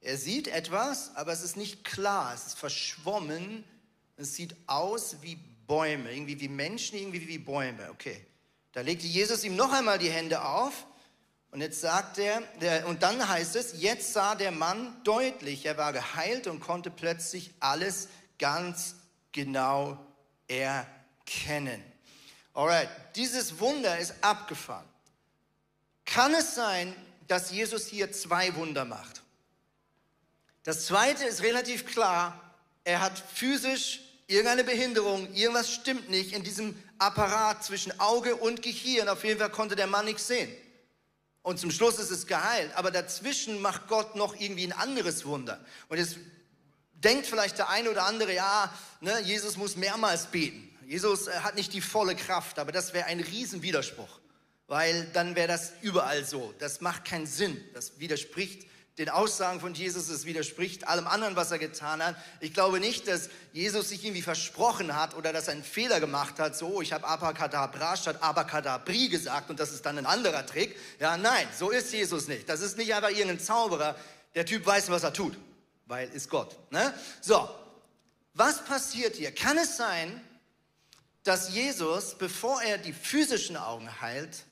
[0.00, 3.64] Er sieht etwas, aber es ist nicht klar, es ist verschwommen.
[4.16, 5.36] Es sieht aus wie
[5.66, 7.90] Bäume, irgendwie wie Menschen, irgendwie wie Bäume.
[7.90, 8.24] Okay.
[8.72, 10.86] Da legte Jesus ihm noch einmal die Hände auf
[11.50, 15.76] und jetzt sagt er, der, und dann heißt es, jetzt sah der Mann deutlich, er
[15.76, 18.94] war geheilt und konnte plötzlich alles ganz
[19.30, 19.98] genau
[20.48, 21.82] erkennen.
[22.54, 24.88] Alright, dieses Wunder ist abgefahren.
[26.06, 26.94] Kann es sein,
[27.32, 29.22] dass Jesus hier zwei Wunder macht?
[30.64, 32.38] Das zweite ist relativ klar,
[32.84, 39.08] er hat physisch irgendeine Behinderung, irgendwas stimmt nicht in diesem Apparat zwischen Auge und Gehirn.
[39.08, 40.54] Auf jeden Fall konnte der Mann nichts sehen.
[41.40, 42.70] Und zum Schluss ist es geheilt.
[42.74, 45.58] Aber dazwischen macht Gott noch irgendwie ein anderes Wunder.
[45.88, 46.18] Und jetzt
[46.92, 50.68] denkt vielleicht der eine oder andere, ja, ne, Jesus muss mehrmals beten.
[50.86, 54.20] Jesus äh, hat nicht die volle Kraft, aber das wäre ein Riesenwiderspruch.
[54.72, 56.54] Weil dann wäre das überall so.
[56.58, 57.62] Das macht keinen Sinn.
[57.74, 62.16] Das widerspricht den Aussagen von Jesus, es widerspricht allem anderen, was er getan hat.
[62.40, 66.38] Ich glaube nicht, dass Jesus sich irgendwie versprochen hat oder dass er einen Fehler gemacht
[66.38, 70.74] hat, so, ich habe Abakadabra statt Abakadabri gesagt und das ist dann ein anderer Trick.
[70.98, 72.48] Ja, nein, so ist Jesus nicht.
[72.48, 73.94] Das ist nicht einfach irgendein Zauberer.
[74.34, 75.36] Der Typ weiß, was er tut,
[75.84, 76.56] weil ist Gott.
[76.70, 76.94] Ne?
[77.20, 77.46] So,
[78.32, 79.34] was passiert hier?
[79.34, 80.18] Kann es sein,
[81.24, 84.46] dass Jesus, bevor er die physischen Augen heilt,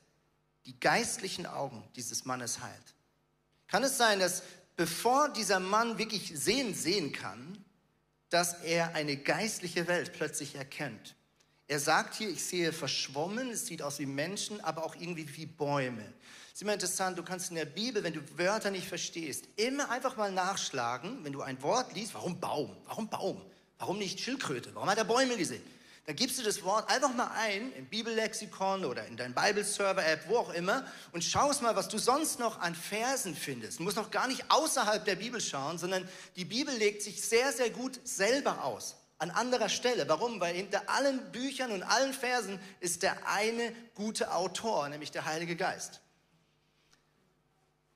[0.70, 2.94] die geistlichen Augen dieses Mannes heilt?
[3.66, 4.44] Kann es sein, dass
[4.76, 7.64] bevor dieser Mann wirklich sehen, sehen kann,
[8.28, 11.16] dass er eine geistliche Welt plötzlich erkennt?
[11.66, 15.46] Er sagt hier, ich sehe verschwommen, es sieht aus wie Menschen, aber auch irgendwie wie
[15.46, 16.04] Bäume.
[16.46, 19.90] Es ist immer interessant, du kannst in der Bibel, wenn du Wörter nicht verstehst, immer
[19.90, 22.76] einfach mal nachschlagen, wenn du ein Wort liest, warum Baum?
[22.86, 23.42] Warum Baum?
[23.78, 24.72] Warum nicht Schildkröte?
[24.74, 25.62] Warum hat er Bäume gesehen?
[26.10, 30.38] Dann gibst du das Wort einfach mal ein im Bibellexikon oder in dein Bible-Server-App, wo
[30.38, 33.78] auch immer, und schaust mal, was du sonst noch an Versen findest.
[33.78, 37.52] Du musst noch gar nicht außerhalb der Bibel schauen, sondern die Bibel legt sich sehr,
[37.52, 38.96] sehr gut selber aus.
[39.18, 40.08] An anderer Stelle.
[40.08, 40.40] Warum?
[40.40, 45.54] Weil hinter allen Büchern und allen Versen ist der eine gute Autor, nämlich der Heilige
[45.54, 46.00] Geist.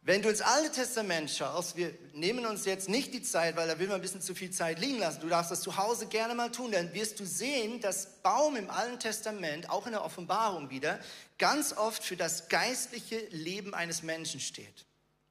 [0.06, 3.78] Wenn du ins Alte Testament schaust, wir nehmen uns jetzt nicht die Zeit, weil da
[3.78, 5.22] will man ein bisschen zu viel Zeit liegen lassen.
[5.22, 8.68] Du darfst das zu Hause gerne mal tun, dann wirst du sehen, dass Baum im
[8.68, 11.00] Alten Testament, auch in der Offenbarung wieder,
[11.38, 14.84] ganz oft für das geistliche Leben eines Menschen steht.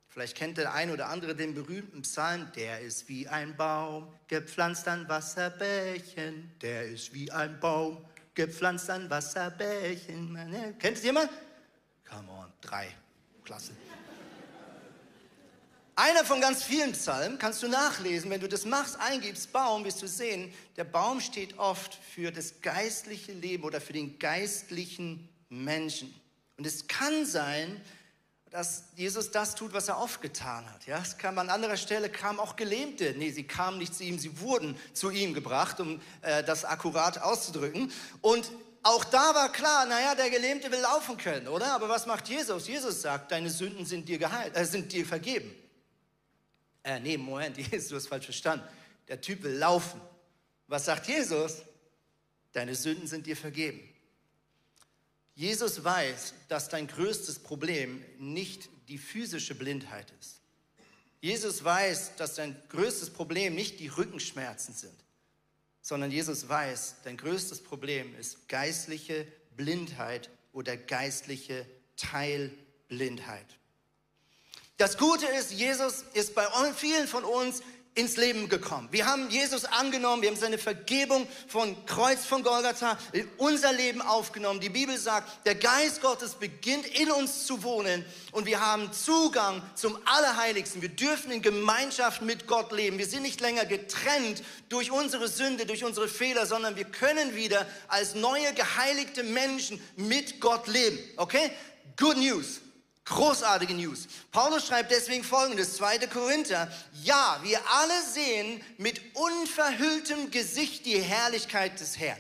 [0.10, 4.88] Vielleicht kennt der eine oder andere den berühmten Psalm, der ist wie ein Baum, gepflanzt
[4.88, 10.76] an Wasserbächen, der ist wie ein Baum, gepflanzt an Wasserbächen.
[10.80, 11.30] Kennt es jemand?
[12.10, 12.88] Come on, drei.
[13.44, 13.74] Klasse.
[15.96, 18.32] Einer von ganz vielen Psalmen kannst du nachlesen.
[18.32, 22.62] Wenn du das machst, eingibst Baum, wirst du sehen, der Baum steht oft für das
[22.62, 26.14] geistliche Leben oder für den geistlichen Menschen.
[26.58, 27.80] Und es kann sein,
[28.50, 30.86] dass Jesus das tut, was er oft getan hat.
[30.88, 33.14] Ja, es kam an anderer Stelle kamen auch Gelähmte.
[33.18, 37.20] Nee, sie kamen nicht zu ihm, sie wurden zu ihm gebracht, um äh, das akkurat
[37.22, 37.92] auszudrücken.
[38.22, 38.52] Und
[38.82, 41.74] auch da war klar, naja, der Gelähmte will laufen können, oder?
[41.74, 42.68] Aber was macht Jesus?
[42.68, 45.54] Jesus sagt, deine Sünden sind dir, geheilt, äh, sind dir vergeben.
[46.84, 48.66] Äh, nee, Moment, Jesus, du hast falsch verstanden.
[49.08, 50.00] Der Typ will laufen.
[50.68, 51.62] Was sagt Jesus?
[52.52, 53.82] Deine Sünden sind dir vergeben.
[55.36, 60.42] Jesus weiß, dass dein größtes Problem nicht die physische Blindheit ist.
[61.22, 64.94] Jesus weiß, dass dein größtes Problem nicht die Rückenschmerzen sind.
[65.86, 71.66] sondern Jesus weiß, dein größtes Problem ist geistliche Blindheit oder geistliche
[71.98, 73.46] Teilblindheit.
[74.78, 77.62] Das Gute ist, Jesus ist bei vielen von uns
[77.96, 78.88] ins Leben gekommen.
[78.92, 84.02] Wir haben Jesus angenommen, wir haben seine Vergebung von Kreuz von Golgatha in unser Leben
[84.02, 84.60] aufgenommen.
[84.60, 89.62] Die Bibel sagt, der Geist Gottes beginnt in uns zu wohnen und wir haben Zugang
[89.76, 90.82] zum Allerheiligsten.
[90.82, 92.98] Wir dürfen in Gemeinschaft mit Gott leben.
[92.98, 97.68] Wir sind nicht länger getrennt durch unsere Sünde, durch unsere Fehler, sondern wir können wieder
[97.90, 100.98] als neue geheiligte Menschen mit Gott leben.
[101.18, 101.52] Okay?
[101.96, 102.63] Good News.
[103.14, 104.08] Großartige News.
[104.32, 106.08] Paulus schreibt deswegen folgendes, 2.
[106.08, 106.72] Korinther.
[107.04, 112.20] Ja, wir alle sehen mit unverhülltem Gesicht die Herrlichkeit des Herrn.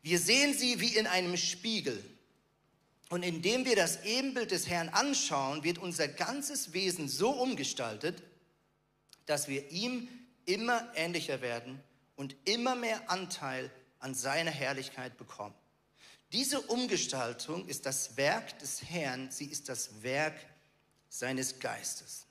[0.00, 2.04] Wir sehen sie wie in einem Spiegel.
[3.08, 8.22] Und indem wir das Ebenbild des Herrn anschauen, wird unser ganzes Wesen so umgestaltet,
[9.26, 10.08] dass wir ihm
[10.46, 11.82] immer ähnlicher werden
[12.14, 15.54] und immer mehr Anteil an seiner Herrlichkeit bekommen.
[16.32, 20.34] Diese Umgestaltung ist das Werk des Herrn, sie ist das Werk
[21.10, 22.26] seines Geistes.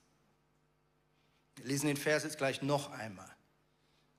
[1.55, 3.29] Wir lesen den Vers jetzt gleich noch einmal.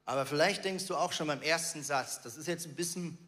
[0.05, 3.19] Aber vielleicht denkst du auch schon beim ersten Satz, das ist jetzt ein bisschen,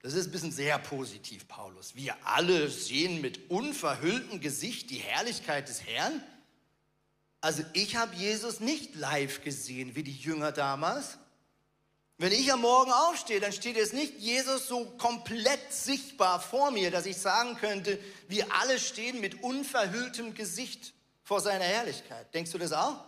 [0.00, 1.94] das ist ein bisschen sehr positiv, Paulus.
[1.94, 6.22] Wir alle sehen mit unverhülltem Gesicht die Herrlichkeit des Herrn.
[7.40, 11.18] Also ich habe Jesus nicht live gesehen wie die Jünger damals.
[12.16, 16.92] Wenn ich am Morgen aufstehe, dann steht jetzt nicht Jesus so komplett sichtbar vor mir,
[16.92, 17.98] dass ich sagen könnte,
[18.28, 22.32] wir alle stehen mit unverhülltem Gesicht vor seiner Herrlichkeit.
[22.32, 23.04] Denkst du das auch?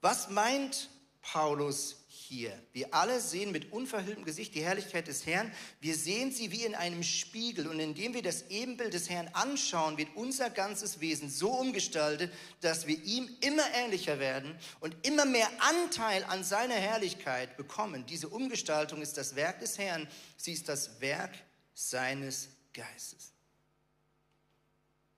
[0.00, 0.88] Was meint
[1.22, 2.52] Paulus hier.
[2.72, 5.52] Wir alle sehen mit unverhülltem Gesicht die Herrlichkeit des Herrn.
[5.80, 7.68] Wir sehen sie wie in einem Spiegel.
[7.68, 12.86] Und indem wir das Ebenbild des Herrn anschauen, wird unser ganzes Wesen so umgestaltet, dass
[12.86, 18.04] wir ihm immer ähnlicher werden und immer mehr Anteil an seiner Herrlichkeit bekommen.
[18.06, 20.08] Diese Umgestaltung ist das Werk des Herrn.
[20.36, 21.32] Sie ist das Werk
[21.74, 23.32] seines Geistes.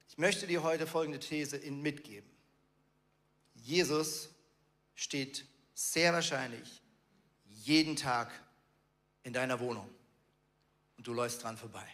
[0.09, 2.29] Ich möchte dir heute folgende These mitgeben.
[3.55, 4.29] Jesus
[4.95, 6.83] steht sehr wahrscheinlich
[7.69, 8.33] jeden Tag
[9.23, 9.89] in deiner Wohnung
[10.97, 11.87] und du läufst dran vorbei.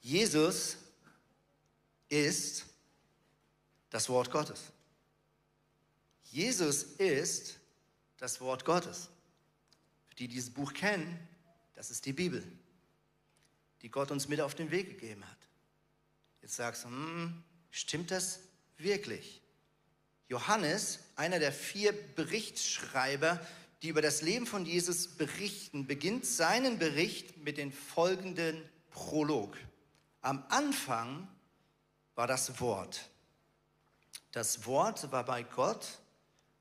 [0.00, 0.78] Jesus
[2.08, 2.64] ist
[3.90, 4.72] das Wort Gottes.
[6.24, 7.58] Jesus ist
[8.16, 9.10] das Wort Gottes.
[10.08, 11.28] Für die, die dieses Buch kennen,
[11.74, 12.42] das ist die Bibel,
[13.82, 15.38] die Gott uns mit auf den Weg gegeben hat.
[16.40, 18.40] Jetzt sagst du, hm, stimmt das
[18.78, 19.42] wirklich?
[20.28, 23.44] Johannes, einer der vier Berichtsschreiber,
[23.82, 29.56] die über das Leben von Jesus berichten, beginnt seinen Bericht mit dem folgenden Prolog.
[30.20, 31.26] Am Anfang
[32.14, 33.10] war das Wort.
[34.30, 35.98] Das Wort war bei Gott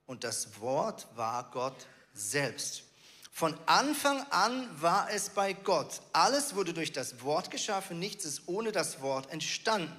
[0.08, 2.84] und das Wort war Gott selbst.
[3.32, 6.02] Von Anfang an war es bei Gott.
[6.12, 9.96] Alles wurde durch das Wort geschaffen, nichts ist ohne das Wort entstanden.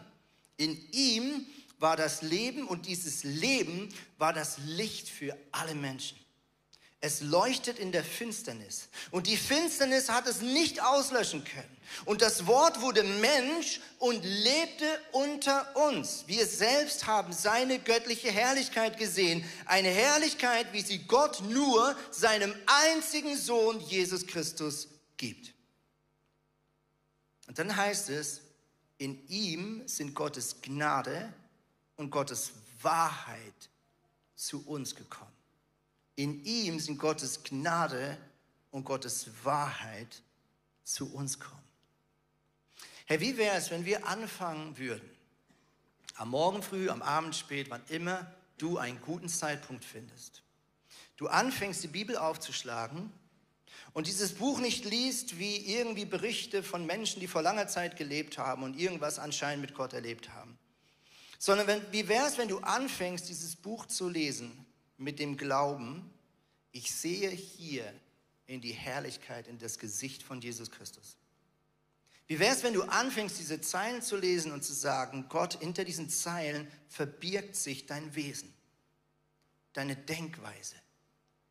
[0.56, 1.46] In ihm
[1.78, 6.21] war das Leben und dieses Leben war das Licht für alle Menschen.
[7.04, 8.88] Es leuchtet in der Finsternis.
[9.10, 11.76] Und die Finsternis hat es nicht auslöschen können.
[12.04, 16.22] Und das Wort wurde Mensch und lebte unter uns.
[16.28, 19.44] Wir selbst haben seine göttliche Herrlichkeit gesehen.
[19.66, 24.86] Eine Herrlichkeit, wie sie Gott nur seinem einzigen Sohn Jesus Christus
[25.16, 25.52] gibt.
[27.48, 28.42] Und dann heißt es,
[28.98, 31.34] in ihm sind Gottes Gnade
[31.96, 33.68] und Gottes Wahrheit
[34.36, 35.31] zu uns gekommen.
[36.16, 38.18] In ihm sind Gottes Gnade
[38.70, 40.22] und Gottes Wahrheit
[40.84, 41.62] zu uns kommen.
[43.06, 45.08] Herr, wie wäre es, wenn wir anfangen würden,
[46.16, 50.42] am Morgen früh, am Abend spät, wann immer du einen guten Zeitpunkt findest,
[51.16, 53.12] du anfängst, die Bibel aufzuschlagen
[53.92, 58.38] und dieses Buch nicht liest wie irgendwie Berichte von Menschen, die vor langer Zeit gelebt
[58.38, 60.58] haben und irgendwas anscheinend mit Gott erlebt haben,
[61.38, 64.64] sondern wenn, wie wäre es, wenn du anfängst, dieses Buch zu lesen
[65.02, 66.10] mit dem Glauben,
[66.70, 67.92] ich sehe hier
[68.46, 71.16] in die Herrlichkeit, in das Gesicht von Jesus Christus.
[72.26, 75.84] Wie wäre es, wenn du anfängst, diese Zeilen zu lesen und zu sagen, Gott, hinter
[75.84, 78.54] diesen Zeilen verbirgt sich dein Wesen,
[79.72, 80.76] deine Denkweise,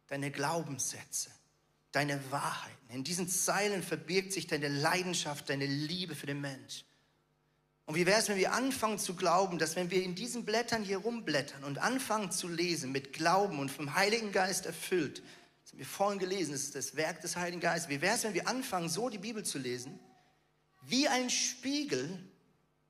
[0.08, 1.30] deine Glaubenssätze,
[1.92, 2.90] deine Wahrheiten.
[2.90, 6.86] In diesen Zeilen verbirgt sich deine Leidenschaft, deine Liebe für den Mensch.
[7.92, 10.82] Und wie wäre es, wenn wir anfangen zu glauben, dass wenn wir in diesen Blättern
[10.82, 15.22] hier rumblättern und anfangen zu lesen mit Glauben und vom Heiligen Geist erfüllt,
[15.62, 17.90] das haben wir vorhin gelesen, das ist das Werk des Heiligen Geistes.
[17.90, 20.00] Wie wäre es, wenn wir anfangen, so die Bibel zu lesen,
[20.84, 22.18] wie ein Spiegel,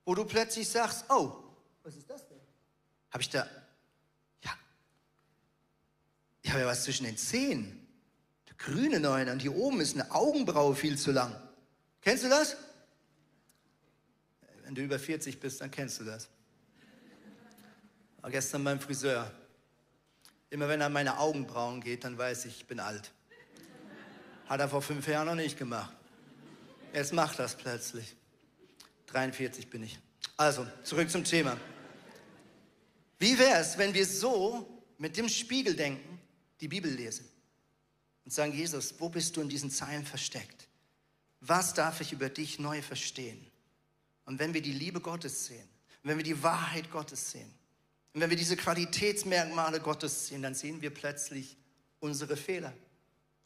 [0.05, 1.33] wo du plötzlich sagst, oh,
[1.81, 2.37] was ist das denn?
[3.09, 3.49] Habe ich da,
[4.43, 4.51] ja,
[6.43, 7.87] ich habe ja was zwischen den Zehen.
[8.45, 11.35] Da grüne Neune und hier oben ist eine Augenbraue viel zu lang.
[12.01, 12.55] Kennst du das?
[14.71, 16.29] Wenn du über 40 bist, dann kennst du das.
[18.21, 19.29] War gestern beim Friseur.
[20.49, 23.12] Immer wenn er an meine Augenbrauen geht, dann weiß ich, ich bin alt.
[24.47, 25.93] Hat er vor fünf Jahren noch nicht gemacht.
[26.93, 28.15] Jetzt macht das plötzlich.
[29.07, 29.99] 43 bin ich.
[30.38, 31.57] Also, zurück zum Thema.
[33.19, 36.17] Wie wäre es, wenn wir so mit dem Spiegel denken,
[36.62, 37.27] die Bibel lesen
[38.23, 40.69] und sagen, Jesus, wo bist du in diesen Zeilen versteckt?
[41.41, 43.50] Was darf ich über dich neu verstehen?
[44.25, 45.67] Und wenn wir die Liebe Gottes sehen,
[46.03, 47.51] wenn wir die Wahrheit Gottes sehen,
[48.13, 51.57] und wenn wir diese Qualitätsmerkmale Gottes sehen, dann sehen wir plötzlich
[51.99, 52.73] unsere Fehler,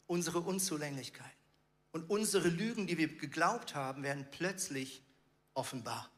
[0.06, 1.30] unsere Unzulänglichkeiten.
[1.92, 5.02] Und unsere Lügen, die wir geglaubt haben, werden plötzlich
[5.54, 6.10] offenbar.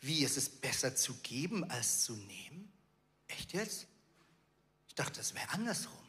[0.00, 2.72] Wie ist es besser zu geben als zu nehmen?
[3.28, 3.86] Echt jetzt?
[4.88, 6.07] Ich dachte, das wäre andersrum.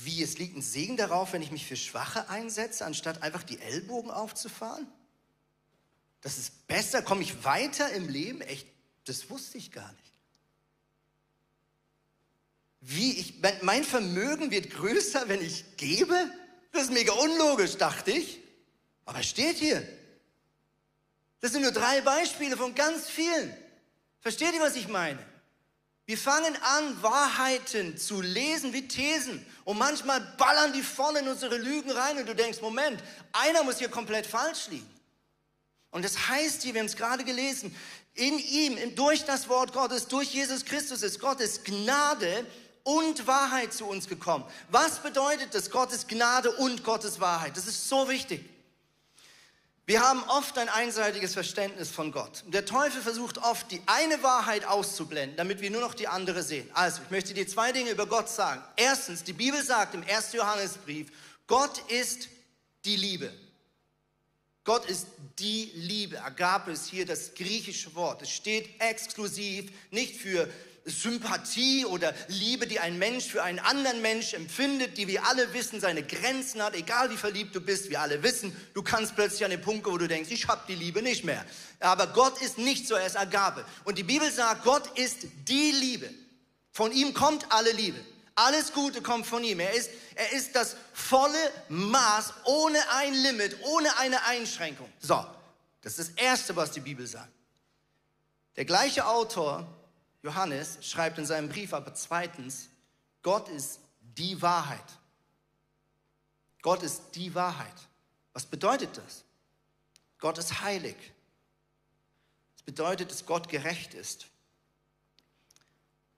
[0.00, 3.58] Wie es liegt ein Segen darauf, wenn ich mich für Schwache einsetze, anstatt einfach die
[3.58, 4.86] Ellbogen aufzufahren?
[6.20, 8.40] Das ist besser, komme ich weiter im Leben?
[8.40, 8.68] Echt,
[9.06, 10.12] das wusste ich gar nicht.
[12.80, 16.30] Wie ich, mein Vermögen wird größer, wenn ich gebe?
[16.70, 18.38] Das ist mega unlogisch, dachte ich.
[19.04, 19.86] Aber steht hier.
[21.40, 23.52] Das sind nur drei Beispiele von ganz vielen.
[24.20, 25.18] Versteht ihr, was ich meine?
[26.08, 29.44] Wir fangen an, Wahrheiten zu lesen wie Thesen.
[29.66, 33.76] Und manchmal ballern die vorne in unsere Lügen rein und du denkst, Moment, einer muss
[33.76, 34.88] hier komplett falsch liegen.
[35.90, 37.76] Und das heißt hier, wir haben es gerade gelesen,
[38.14, 42.46] in ihm, durch das Wort Gottes, durch Jesus Christus ist Gottes Gnade
[42.84, 44.46] und Wahrheit zu uns gekommen.
[44.70, 45.70] Was bedeutet das?
[45.70, 47.54] Gottes Gnade und Gottes Wahrheit.
[47.54, 48.48] Das ist so wichtig.
[49.88, 52.44] Wir haben oft ein einseitiges Verständnis von Gott.
[52.48, 56.68] Der Teufel versucht oft, die eine Wahrheit auszublenden, damit wir nur noch die andere sehen.
[56.74, 58.62] Also, ich möchte dir zwei Dinge über Gott sagen.
[58.76, 60.34] Erstens, die Bibel sagt im 1.
[60.34, 61.08] Johannesbrief,
[61.46, 62.28] Gott ist
[62.84, 63.32] die Liebe.
[64.62, 65.06] Gott ist
[65.38, 66.22] die Liebe.
[66.22, 68.20] Agape ist hier das griechische Wort.
[68.20, 70.50] Es steht exklusiv nicht für
[70.90, 75.80] Sympathie oder Liebe, die ein Mensch für einen anderen Mensch empfindet, die wir alle wissen,
[75.80, 79.50] seine Grenzen hat, egal wie verliebt du bist, wir alle wissen, du kannst plötzlich an
[79.50, 81.44] den Punkt, wo du denkst, ich habe die Liebe nicht mehr.
[81.80, 83.64] Aber Gott ist nicht so, er ist Agape.
[83.84, 86.10] Und die Bibel sagt, Gott ist die Liebe.
[86.72, 87.98] Von ihm kommt alle Liebe.
[88.34, 89.58] Alles Gute kommt von ihm.
[89.58, 94.88] Er ist, er ist das volle Maß, ohne ein Limit, ohne eine Einschränkung.
[95.00, 95.26] So,
[95.82, 97.28] das ist das Erste, was die Bibel sagt.
[98.54, 99.66] Der gleiche Autor,
[100.22, 102.68] Johannes, schreibt in seinem Brief aber zweitens,
[103.22, 104.84] Gott ist die Wahrheit.
[106.62, 107.74] Gott ist die Wahrheit.
[108.32, 109.24] Was bedeutet das?
[110.18, 110.96] Gott ist heilig.
[112.54, 114.26] Das bedeutet, dass Gott gerecht ist.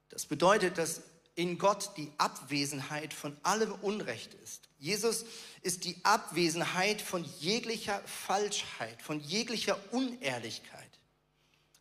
[0.09, 1.01] Das bedeutet, dass
[1.35, 4.67] in Gott die Abwesenheit von allem Unrecht ist.
[4.77, 5.25] Jesus
[5.61, 10.80] ist die Abwesenheit von jeglicher Falschheit, von jeglicher Unehrlichkeit.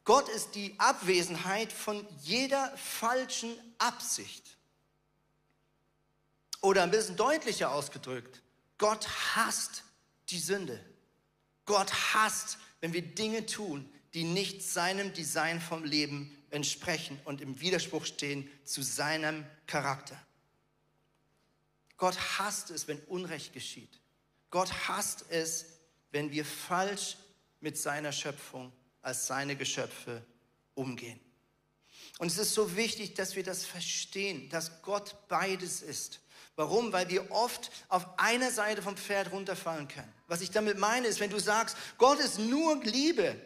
[0.05, 4.57] Gott ist die Abwesenheit von jeder falschen Absicht.
[6.63, 8.43] Oder ein bisschen deutlicher ausgedrückt,
[8.79, 9.85] Gott hasst
[10.29, 10.85] die Sünde.
[11.67, 17.61] Gott hasst, wenn wir Dinge tun, die nicht seinem Design vom Leben entsprechen und im
[17.61, 20.21] Widerspruch stehen zu seinem Charakter.
[21.97, 24.01] Gott hasst es, wenn Unrecht geschieht.
[24.51, 25.67] Gott hasst es,
[26.11, 27.17] wenn wir falsch
[27.61, 30.23] mit seiner Schöpfung als seine Geschöpfe
[30.75, 31.21] umgehen.
[32.19, 36.21] Und es ist so wichtig, dass wir das verstehen, dass Gott beides ist.
[36.57, 36.93] Warum?
[36.93, 40.13] Weil wir oft auf einer Seite vom Pferd runterfallen können.
[40.27, 43.41] Was ich damit meine, ist, wenn du sagst, Gott ist nur Liebe,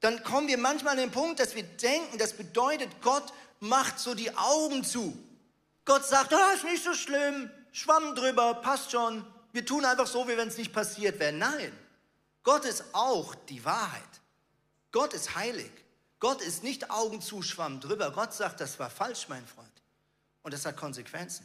[0.00, 4.14] dann kommen wir manchmal an den Punkt, dass wir denken, das bedeutet, Gott macht so
[4.14, 5.16] die Augen zu.
[5.84, 9.24] Gott sagt, ah, ist nicht so schlimm, Schwamm drüber, passt schon.
[9.52, 11.32] Wir tun einfach so, wie wenn es nicht passiert wäre.
[11.32, 11.72] Nein,
[12.42, 14.02] Gott ist auch die Wahrheit.
[14.92, 15.70] Gott ist heilig.
[16.18, 18.10] Gott ist nicht Augen zu, Schwamm drüber.
[18.10, 19.68] Gott sagt, das war falsch, mein Freund.
[20.42, 21.44] Und das hat Konsequenzen.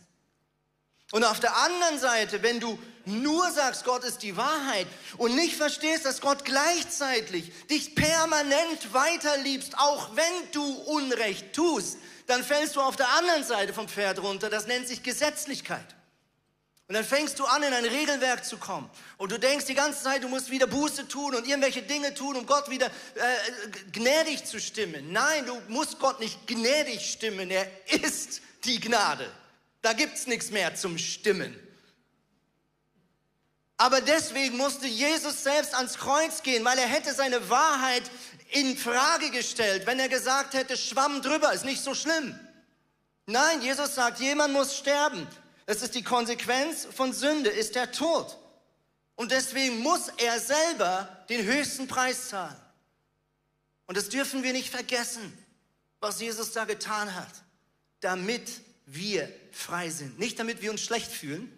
[1.11, 5.57] Und auf der anderen Seite, wenn du nur sagst, Gott ist die Wahrheit und nicht
[5.57, 12.81] verstehst, dass Gott gleichzeitig dich permanent weiterliebst, auch wenn du Unrecht tust, dann fällst du
[12.81, 14.49] auf der anderen Seite vom Pferd runter.
[14.49, 15.95] Das nennt sich Gesetzlichkeit.
[16.91, 18.89] Und dann fängst du an, in ein Regelwerk zu kommen.
[19.15, 22.35] Und du denkst die ganze Zeit, du musst wieder Buße tun und irgendwelche Dinge tun,
[22.35, 25.13] um Gott wieder äh, gnädig zu stimmen.
[25.13, 27.49] Nein, du musst Gott nicht gnädig stimmen.
[27.49, 27.65] Er
[28.03, 29.31] ist die Gnade.
[29.81, 31.57] Da gibt es nichts mehr zum Stimmen.
[33.77, 38.03] Aber deswegen musste Jesus selbst ans Kreuz gehen, weil er hätte seine Wahrheit
[38.49, 42.37] in Frage gestellt, wenn er gesagt hätte, schwamm drüber, ist nicht so schlimm.
[43.27, 45.25] Nein, Jesus sagt, jemand muss sterben.
[45.65, 48.37] Das ist die Konsequenz von Sünde, ist der Tod.
[49.15, 52.59] Und deswegen muss er selber den höchsten Preis zahlen.
[53.85, 55.37] Und das dürfen wir nicht vergessen,
[55.99, 57.43] was Jesus da getan hat,
[57.99, 60.17] damit wir frei sind.
[60.17, 61.51] Nicht damit wir uns schlecht fühlen,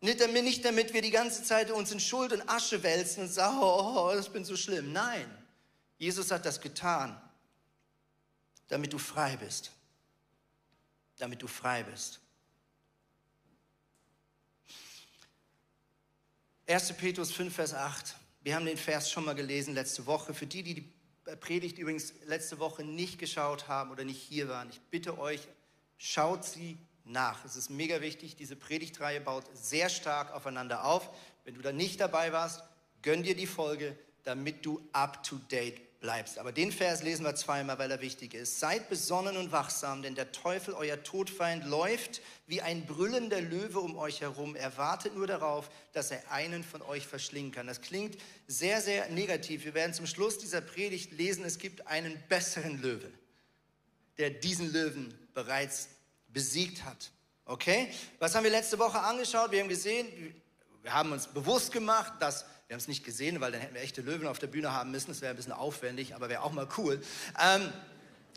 [0.00, 3.28] nicht damit, nicht damit wir die ganze Zeit uns in Schuld und Asche wälzen und
[3.28, 4.92] sagen, oh, oh, ich bin so schlimm.
[4.92, 5.26] Nein,
[5.98, 7.20] Jesus hat das getan,
[8.68, 9.70] damit du frei bist.
[11.18, 12.21] Damit du frei bist.
[16.72, 16.94] 1.
[16.94, 18.16] Petrus 5, Vers 8.
[18.44, 20.32] Wir haben den Vers schon mal gelesen letzte Woche.
[20.32, 20.92] Für die, die die
[21.38, 25.46] Predigt übrigens letzte Woche nicht geschaut haben oder nicht hier waren, ich bitte euch,
[25.98, 27.44] schaut sie nach.
[27.44, 28.36] Es ist mega wichtig.
[28.36, 31.10] Diese Predigtreihe baut sehr stark aufeinander auf.
[31.44, 32.62] Wenn du da nicht dabei warst,
[33.02, 36.38] gönn dir die Folge, damit du up to date bleibst.
[36.38, 38.60] Aber den Vers lesen wir zweimal, weil er wichtig ist.
[38.60, 43.96] Seid besonnen und wachsam, denn der Teufel, euer Todfeind, läuft wie ein brüllender Löwe um
[43.96, 44.54] euch herum.
[44.54, 47.66] Er wartet nur darauf, dass er einen von euch verschlingen kann.
[47.66, 49.64] Das klingt sehr, sehr negativ.
[49.64, 53.10] Wir werden zum Schluss dieser Predigt lesen, es gibt einen besseren Löwe,
[54.18, 55.88] der diesen Löwen bereits
[56.28, 57.10] besiegt hat.
[57.44, 57.88] Okay?
[58.18, 59.52] Was haben wir letzte Woche angeschaut?
[59.52, 60.08] Wir haben gesehen,
[60.82, 63.82] wir haben uns bewusst gemacht, dass wir haben es nicht gesehen, weil dann hätten wir
[63.82, 65.08] echte Löwen auf der Bühne haben müssen.
[65.08, 67.02] Das wäre ein bisschen aufwendig, aber wäre auch mal cool.
[67.38, 67.70] Ähm,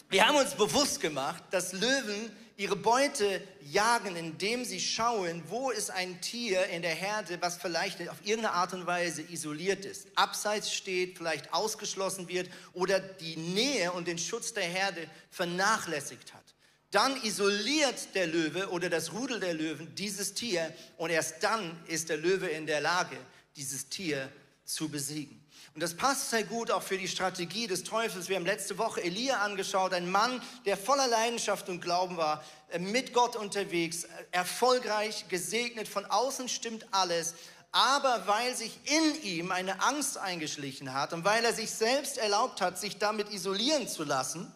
[0.09, 5.89] wir haben uns bewusst gemacht, dass Löwen ihre Beute jagen, indem sie schauen, wo ist
[5.89, 10.73] ein Tier in der Herde, was vielleicht auf irgendeine Art und Weise isoliert ist, abseits
[10.73, 16.43] steht, vielleicht ausgeschlossen wird oder die Nähe und den Schutz der Herde vernachlässigt hat.
[16.91, 22.09] Dann isoliert der Löwe oder das Rudel der Löwen dieses Tier und erst dann ist
[22.09, 23.15] der Löwe in der Lage,
[23.55, 24.31] dieses Tier
[24.65, 25.41] zu besiegen.
[25.73, 28.29] Und das passt sehr gut auch für die Strategie des Teufels.
[28.29, 32.79] Wir haben letzte Woche Elia angeschaut, ein Mann, der voller Leidenschaft und Glauben war, äh,
[32.79, 37.35] mit Gott unterwegs, äh, erfolgreich, gesegnet, von außen stimmt alles.
[37.73, 42.61] Aber weil sich in ihm eine Angst eingeschlichen hat und weil er sich selbst erlaubt
[42.61, 44.49] hat, sich damit isolieren zu lassen,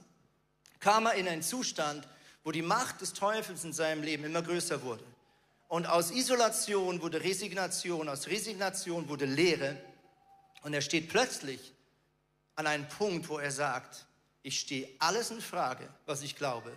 [0.80, 2.08] kam er in einen Zustand,
[2.46, 5.04] wo die Macht des Teufels in seinem Leben immer größer wurde.
[5.70, 9.78] Und aus Isolation wurde Resignation, aus Resignation wurde Leere.
[10.64, 11.74] Und er steht plötzlich
[12.56, 14.08] an einem Punkt, wo er sagt,
[14.42, 16.72] ich stehe alles in Frage, was ich glaube.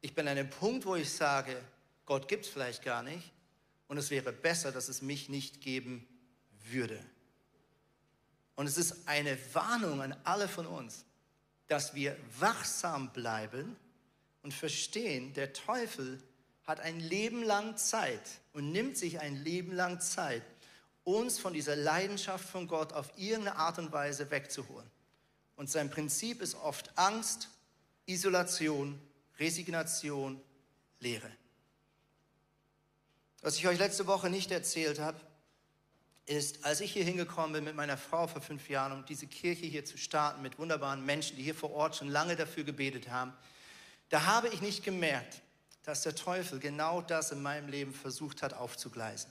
[0.00, 1.54] Ich bin an einem Punkt, wo ich sage,
[2.06, 3.30] Gott gibt es vielleicht gar nicht
[3.88, 6.08] und es wäre besser, dass es mich nicht geben
[6.70, 6.98] würde.
[8.56, 11.04] Und es ist eine Warnung an alle von uns,
[11.66, 13.76] dass wir wachsam bleiben
[14.42, 16.22] und verstehen, der Teufel
[16.64, 20.42] hat ein Leben lang Zeit und nimmt sich ein Leben lang Zeit,
[21.04, 24.90] uns von dieser Leidenschaft von Gott auf irgendeine Art und Weise wegzuholen.
[25.56, 27.48] Und sein Prinzip ist oft Angst,
[28.06, 28.98] Isolation,
[29.38, 30.40] Resignation,
[31.00, 31.30] Leere.
[33.42, 35.20] Was ich euch letzte Woche nicht erzählt habe,
[36.26, 39.66] ist, als ich hier hingekommen bin mit meiner Frau vor fünf Jahren, um diese Kirche
[39.66, 43.34] hier zu starten mit wunderbaren Menschen, die hier vor Ort schon lange dafür gebetet haben,
[44.08, 45.42] da habe ich nicht gemerkt,
[45.84, 49.30] dass der Teufel genau das in meinem Leben versucht hat aufzugleisen.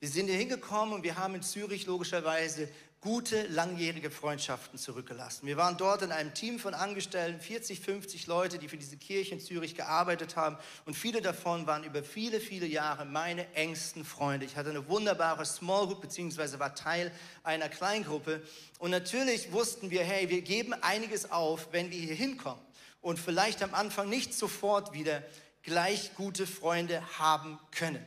[0.00, 2.68] Wir sind hier hingekommen und wir haben in Zürich logischerweise
[3.00, 5.46] gute, langjährige Freundschaften zurückgelassen.
[5.46, 9.34] Wir waren dort in einem Team von Angestellten, 40, 50 Leute, die für diese Kirche
[9.34, 10.56] in Zürich gearbeitet haben.
[10.84, 14.46] Und viele davon waren über viele, viele Jahre meine engsten Freunde.
[14.46, 17.12] Ich hatte eine wunderbare Small Group, beziehungsweise war Teil
[17.44, 18.42] einer Kleingruppe.
[18.80, 22.62] Und natürlich wussten wir, hey, wir geben einiges auf, wenn wir hier hinkommen.
[23.00, 25.22] Und vielleicht am Anfang nicht sofort wieder
[25.68, 28.04] gleich gute Freunde haben können.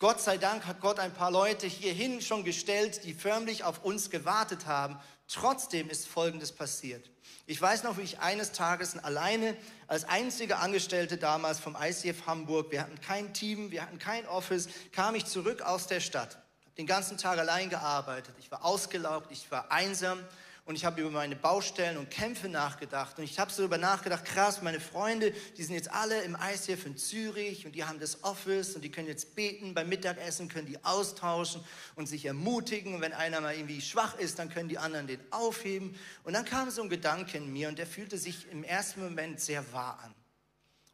[0.00, 4.10] Gott sei Dank hat Gott ein paar Leute hierhin schon gestellt, die förmlich auf uns
[4.10, 4.98] gewartet haben.
[5.28, 7.08] Trotzdem ist Folgendes passiert.
[7.46, 9.56] Ich weiß noch, wie ich eines Tages alleine
[9.86, 14.68] als einzige Angestellte damals vom ICF Hamburg, wir hatten kein Team, wir hatten kein Office,
[14.90, 16.34] kam ich zurück aus der Stadt.
[16.64, 18.34] Habe den ganzen Tag allein gearbeitet.
[18.40, 20.18] Ich war ausgelaugt, ich war einsam
[20.66, 24.24] und ich habe über meine Baustellen und Kämpfe nachgedacht und ich habe so darüber nachgedacht,
[24.24, 28.24] krass, meine Freunde, die sind jetzt alle im ICF in Zürich und die haben das
[28.24, 31.62] Office und die können jetzt beten, beim Mittagessen können die austauschen
[31.96, 35.20] und sich ermutigen und wenn einer mal irgendwie schwach ist, dann können die anderen den
[35.30, 39.02] aufheben und dann kam so ein Gedanke in mir und der fühlte sich im ersten
[39.02, 40.14] Moment sehr wahr an.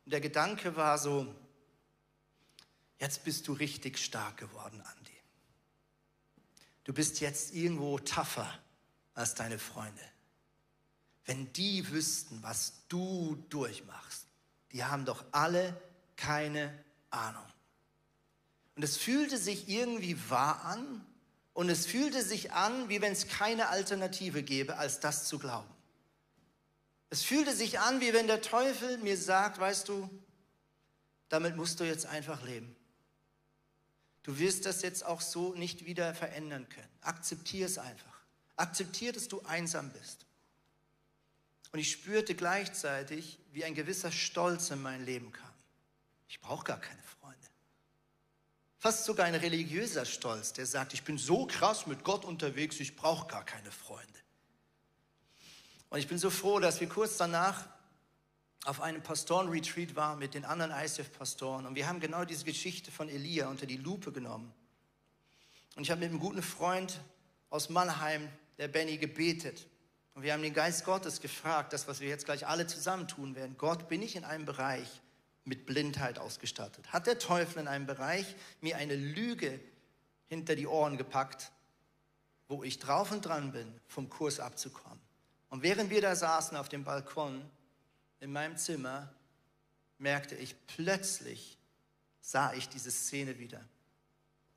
[0.04, 1.32] Und der Gedanke war so,
[2.98, 5.12] jetzt bist du richtig stark geworden, Andi.
[6.82, 8.52] Du bist jetzt irgendwo tougher
[9.20, 10.02] als deine Freunde.
[11.26, 14.26] Wenn die wüssten, was du durchmachst,
[14.72, 15.80] die haben doch alle
[16.16, 16.76] keine
[17.10, 17.44] Ahnung.
[18.74, 21.06] Und es fühlte sich irgendwie wahr an
[21.52, 25.68] und es fühlte sich an, wie wenn es keine Alternative gäbe, als das zu glauben.
[27.10, 30.08] Es fühlte sich an, wie wenn der Teufel mir sagt, weißt du,
[31.28, 32.74] damit musst du jetzt einfach leben.
[34.22, 36.88] Du wirst das jetzt auch so nicht wieder verändern können.
[37.00, 38.09] Akzeptier es einfach.
[38.60, 40.26] Akzeptier, dass du einsam bist.
[41.72, 45.50] Und ich spürte gleichzeitig, wie ein gewisser Stolz in mein Leben kam.
[46.28, 47.36] Ich brauche gar keine Freunde.
[48.78, 52.96] Fast sogar ein religiöser Stolz, der sagt, ich bin so krass mit Gott unterwegs, ich
[52.96, 54.06] brauche gar keine Freunde.
[55.90, 57.66] Und ich bin so froh, dass wir kurz danach
[58.64, 61.66] auf einem Pastorenretreat waren mit den anderen ICF-Pastoren.
[61.66, 64.52] Und wir haben genau diese Geschichte von Elia unter die Lupe genommen.
[65.76, 67.00] Und ich habe mit einem guten Freund
[67.48, 68.28] aus Mannheim,
[68.60, 69.66] der Benny, gebetet.
[70.14, 73.34] Und wir haben den Geist Gottes gefragt, das, was wir jetzt gleich alle zusammen tun
[73.34, 73.56] werden.
[73.56, 75.00] Gott, bin ich in einem Bereich
[75.44, 76.92] mit Blindheit ausgestattet?
[76.92, 79.58] Hat der Teufel in einem Bereich mir eine Lüge
[80.28, 81.50] hinter die Ohren gepackt,
[82.48, 85.00] wo ich drauf und dran bin, vom Kurs abzukommen?
[85.48, 87.42] Und während wir da saßen auf dem Balkon
[88.20, 89.10] in meinem Zimmer,
[89.96, 91.56] merkte ich plötzlich,
[92.20, 93.64] sah ich diese Szene wieder,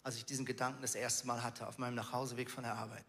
[0.04, 3.06] als ich diesen Gedanken das erste Mal hatte auf meinem Nachhauseweg von der Arbeit.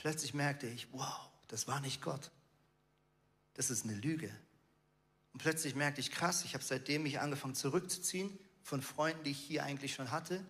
[0.00, 2.30] Plötzlich merkte ich, wow, das war nicht Gott.
[3.54, 4.30] Das ist eine Lüge.
[5.32, 9.40] Und plötzlich merkte ich, krass, ich habe seitdem mich angefangen zurückzuziehen von Freunden, die ich
[9.40, 10.44] hier eigentlich schon hatte.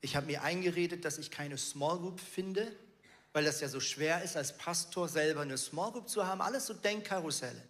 [0.00, 2.74] Ich habe mir eingeredet, dass ich keine Small Group finde,
[3.32, 6.40] weil das ja so schwer ist, als Pastor selber eine Small Group zu haben.
[6.40, 7.62] Alles so Denkkarusselle.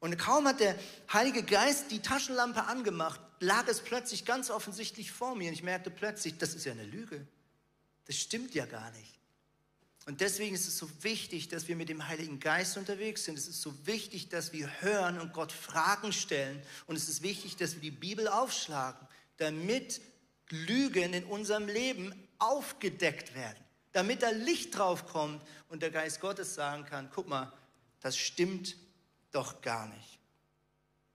[0.00, 0.74] Und kaum hat der
[1.12, 5.48] Heilige Geist die Taschenlampe angemacht, lag es plötzlich ganz offensichtlich vor mir.
[5.48, 7.26] Und ich merkte plötzlich, das ist ja eine Lüge.
[8.06, 9.21] Das stimmt ja gar nicht.
[10.04, 13.38] Und deswegen ist es so wichtig, dass wir mit dem Heiligen Geist unterwegs sind.
[13.38, 16.60] Es ist so wichtig, dass wir hören und Gott Fragen stellen.
[16.86, 20.00] Und es ist wichtig, dass wir die Bibel aufschlagen, damit
[20.50, 23.58] Lügen in unserem Leben aufgedeckt werden.
[23.92, 27.52] Damit da Licht drauf kommt und der Geist Gottes sagen kann, guck mal,
[28.00, 28.76] das stimmt
[29.30, 30.18] doch gar nicht.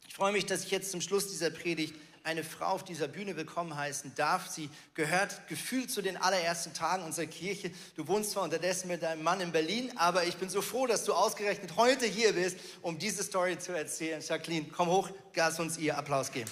[0.07, 1.93] Ich freue mich, dass ich jetzt zum Schluss dieser Predigt
[2.28, 4.47] eine Frau auf dieser Bühne willkommen heißen darf.
[4.47, 7.71] Sie gehört gefühlt zu den allerersten Tagen unserer Kirche.
[7.95, 11.05] Du wohnst zwar unterdessen mit deinem Mann in Berlin, aber ich bin so froh, dass
[11.05, 14.21] du ausgerechnet heute hier bist, um diese Story zu erzählen.
[14.21, 16.51] Jacqueline, komm hoch, lass uns ihr Applaus geben.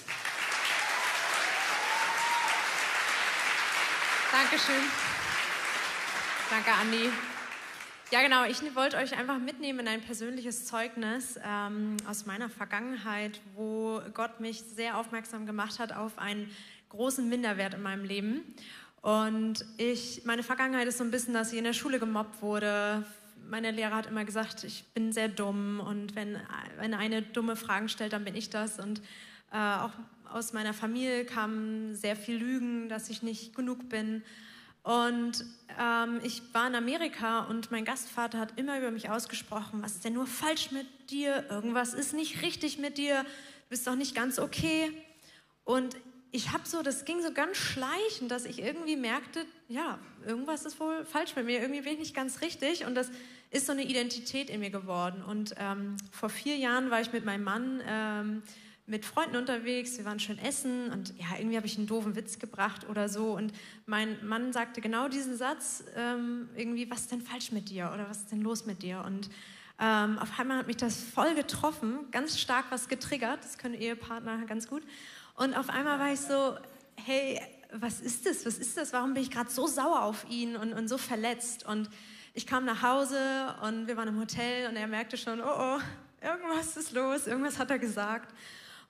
[4.32, 4.82] Dankeschön.
[6.48, 7.35] Danke, Andi.
[8.12, 8.44] Ja, genau.
[8.44, 14.38] Ich wollte euch einfach mitnehmen in ein persönliches Zeugnis ähm, aus meiner Vergangenheit, wo Gott
[14.38, 16.48] mich sehr aufmerksam gemacht hat auf einen
[16.90, 18.42] großen Minderwert in meinem Leben.
[19.02, 23.04] Und ich, meine Vergangenheit ist so ein bisschen, dass ich in der Schule gemobbt wurde.
[23.50, 26.36] Meine Lehrer hat immer gesagt, ich bin sehr dumm und wenn,
[26.78, 28.78] wenn eine dumme Fragen stellt, dann bin ich das.
[28.78, 29.00] Und
[29.52, 29.90] äh, auch
[30.32, 34.22] aus meiner Familie kamen sehr viel Lügen, dass ich nicht genug bin.
[34.86, 35.44] Und
[35.80, 40.04] ähm, ich war in Amerika und mein Gastvater hat immer über mich ausgesprochen, was ist
[40.04, 41.44] denn nur falsch mit dir?
[41.50, 44.92] Irgendwas ist nicht richtig mit dir, du bist doch nicht ganz okay.
[45.64, 45.96] Und
[46.30, 50.78] ich habe so, das ging so ganz schleichend, dass ich irgendwie merkte, ja, irgendwas ist
[50.78, 52.86] wohl falsch mit mir, irgendwie bin ich nicht ganz richtig.
[52.86, 53.10] Und das
[53.50, 55.20] ist so eine Identität in mir geworden.
[55.24, 58.42] Und ähm, vor vier Jahren war ich mit meinem Mann ähm,
[58.86, 62.38] mit Freunden unterwegs, wir waren schön essen und ja, irgendwie habe ich einen doofen Witz
[62.38, 63.32] gebracht oder so.
[63.32, 63.52] Und
[63.84, 68.08] mein Mann sagte genau diesen Satz, ähm, irgendwie, was ist denn falsch mit dir oder
[68.08, 69.02] was ist denn los mit dir?
[69.04, 69.28] Und
[69.80, 74.46] ähm, auf einmal hat mich das voll getroffen, ganz stark was getriggert, das können Ehepartner
[74.46, 74.82] ganz gut.
[75.34, 76.56] Und auf einmal war ich so,
[76.94, 77.40] hey,
[77.72, 78.46] was ist das?
[78.46, 78.92] Was ist das?
[78.92, 81.66] Warum bin ich gerade so sauer auf ihn und, und so verletzt?
[81.66, 81.90] Und
[82.34, 83.18] ich kam nach Hause
[83.62, 85.80] und wir waren im Hotel und er merkte schon, oh oh,
[86.22, 88.32] irgendwas ist los, irgendwas hat er gesagt.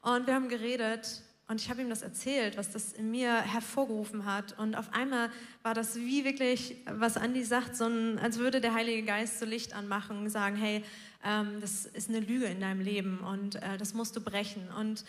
[0.07, 4.25] Und wir haben geredet und ich habe ihm das erzählt, was das in mir hervorgerufen
[4.25, 4.57] hat.
[4.57, 5.31] Und auf einmal
[5.65, 9.47] war das wie wirklich, was Andi sagt, so ein, als würde der Heilige Geist so
[9.47, 10.85] Licht anmachen und sagen, hey,
[11.25, 14.69] ähm, das ist eine Lüge in deinem Leben und äh, das musst du brechen.
[14.79, 15.05] Und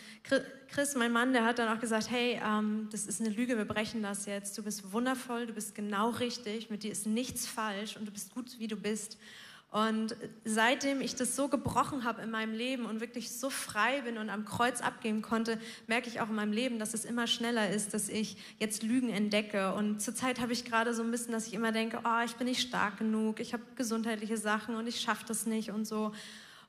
[0.71, 3.65] Chris, mein Mann, der hat dann auch gesagt, hey, ähm, das ist eine Lüge, wir
[3.65, 4.57] brechen das jetzt.
[4.57, 8.33] Du bist wundervoll, du bist genau richtig, mit dir ist nichts falsch und du bist
[8.33, 9.19] gut, wie du bist.
[9.69, 10.15] Und
[10.45, 14.29] seitdem ich das so gebrochen habe in meinem Leben und wirklich so frei bin und
[14.29, 17.93] am Kreuz abgeben konnte, merke ich auch in meinem Leben, dass es immer schneller ist,
[17.93, 19.73] dass ich jetzt Lügen entdecke.
[19.73, 22.47] Und zurzeit habe ich gerade so ein bisschen, dass ich immer denke, oh, ich bin
[22.47, 26.13] nicht stark genug, ich habe gesundheitliche Sachen und ich schaffe das nicht und so.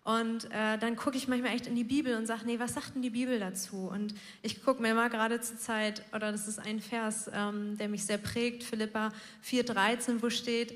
[0.02, 2.94] Und äh, dann gucke ich manchmal echt in die Bibel und sage, nee, was sagt
[2.94, 3.90] denn die Bibel dazu?
[3.92, 7.88] Und ich gucke mir mal gerade zur Zeit, oder das ist ein Vers, ähm, der
[7.88, 9.12] mich sehr prägt, Philippa
[9.44, 10.72] 4,13, wo steht,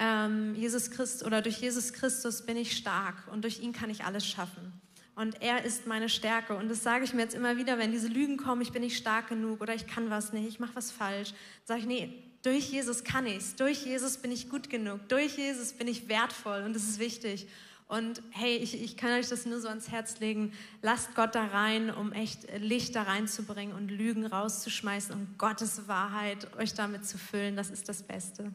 [0.00, 4.04] ähm, Jesus Christ oder durch Jesus Christus bin ich stark und durch ihn kann ich
[4.04, 4.72] alles schaffen.
[5.14, 6.56] Und er ist meine Stärke.
[6.56, 8.96] Und das sage ich mir jetzt immer wieder, wenn diese Lügen kommen, ich bin nicht
[8.96, 11.34] stark genug oder ich kann was nicht, ich mache was falsch.
[11.64, 13.56] Sage ich, nee, durch Jesus kann ich es.
[13.56, 15.06] Durch Jesus bin ich gut genug.
[15.08, 17.46] Durch Jesus bin ich wertvoll und das ist wichtig.
[17.86, 20.52] Und hey, ich, ich kann euch das nur so ans Herz legen.
[20.80, 26.56] Lasst Gott da rein, um echt Licht da reinzubringen und Lügen rauszuschmeißen und Gottes Wahrheit
[26.56, 27.56] euch damit zu füllen.
[27.56, 28.52] Das ist das Beste.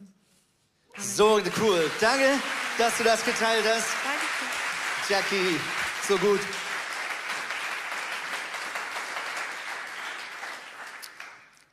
[0.98, 1.90] So cool.
[2.00, 2.40] Danke,
[2.78, 3.86] dass du das geteilt hast.
[4.02, 4.26] Danke.
[5.08, 5.60] Jackie,
[6.08, 6.40] so gut.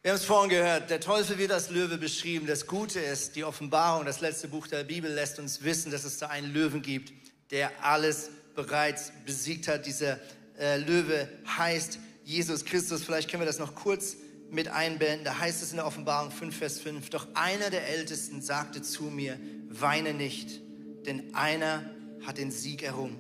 [0.02, 2.48] Wir haben es vorhin gehört, der Teufel wird als Löwe beschrieben.
[2.48, 6.18] Das Gute ist, die Offenbarung, das letzte Buch der Bibel, lässt uns wissen, dass es
[6.18, 7.14] da einen Löwen gibt,
[7.52, 9.86] der alles bereits besiegt hat.
[9.86, 10.20] Dieser
[10.60, 13.04] äh, Löwe heißt Jesus Christus.
[13.04, 14.18] Vielleicht können wir das noch kurz
[14.54, 15.26] mit einbinden.
[15.26, 19.06] Da heißt es in der Offenbarung 5, Vers 5, doch einer der Ältesten sagte zu
[19.06, 20.62] mir, weine nicht,
[21.06, 21.84] denn einer
[22.26, 23.18] hat den Sieg errungen.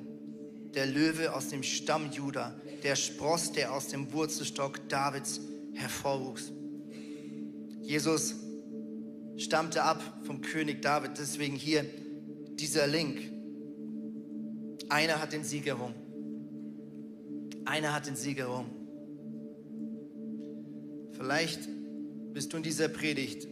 [0.73, 5.39] Der Löwe aus dem Stamm Juda, der Spross, der aus dem Wurzelstock Davids
[5.73, 6.51] hervorwuchs.
[7.81, 8.35] Jesus
[9.37, 11.85] stammte ab vom König David, deswegen hier
[12.51, 13.19] dieser Link.
[14.89, 15.95] Einer hat den Sieg errungen.
[17.65, 18.82] Einer hat den Sieg errungen.
[21.13, 21.69] Vielleicht
[22.33, 23.47] bist du in dieser Predigt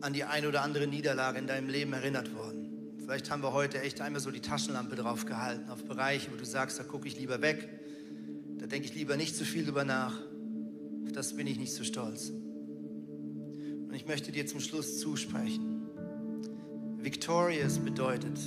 [0.00, 2.96] an die eine oder andere Niederlage in deinem Leben erinnert worden.
[2.98, 6.44] Vielleicht haben wir heute echt einmal so die Taschenlampe drauf gehalten, auf Bereiche, wo du
[6.44, 7.68] sagst, da gucke ich lieber weg,
[8.58, 10.14] da denke ich lieber nicht zu viel drüber nach,
[11.04, 12.30] auf das bin ich nicht so stolz.
[12.30, 15.86] Und ich möchte dir zum Schluss zusprechen.
[16.98, 18.38] Victorious bedeutet,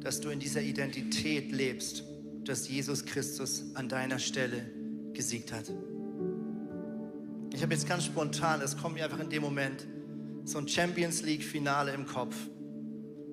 [0.00, 2.04] dass du in dieser Identität lebst,
[2.44, 4.66] dass Jesus Christus an deiner Stelle
[5.14, 5.72] gesiegt hat.
[7.54, 9.86] Ich habe jetzt ganz spontan, das kommt mir einfach in dem Moment,
[10.44, 12.34] so ein Champions League-Finale im Kopf.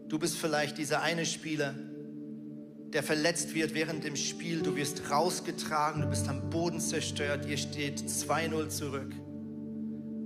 [0.10, 1.74] Du bist vielleicht dieser eine Spieler,
[2.94, 4.62] der verletzt wird während dem Spiel.
[4.62, 9.12] Du wirst rausgetragen, du bist am Boden zerstört, ihr steht 2-0 zurück.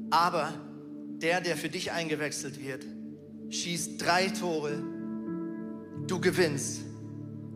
[0.10, 0.54] Aber
[1.22, 2.84] der, der für dich eingewechselt wird,
[3.50, 4.84] schießt drei Tore,
[6.06, 6.82] du gewinnst.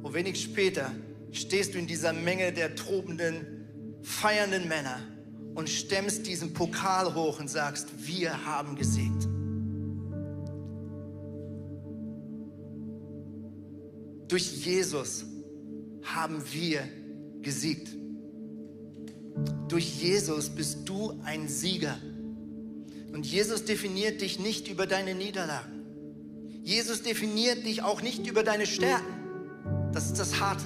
[0.02, 0.90] Und wenig später
[1.34, 5.02] stehst du in dieser Menge der tobenden, feiernden Männer
[5.60, 9.28] und stemmst diesen Pokal hoch und sagst, wir haben gesiegt.
[14.30, 15.26] Durch Jesus
[16.04, 16.88] haben wir
[17.42, 17.90] gesiegt.
[19.68, 21.98] Durch Jesus bist du ein Sieger.
[23.12, 25.84] Und Jesus definiert dich nicht über deine Niederlagen.
[26.64, 29.92] Jesus definiert dich auch nicht über deine Stärken.
[29.92, 30.66] Das ist das Harte.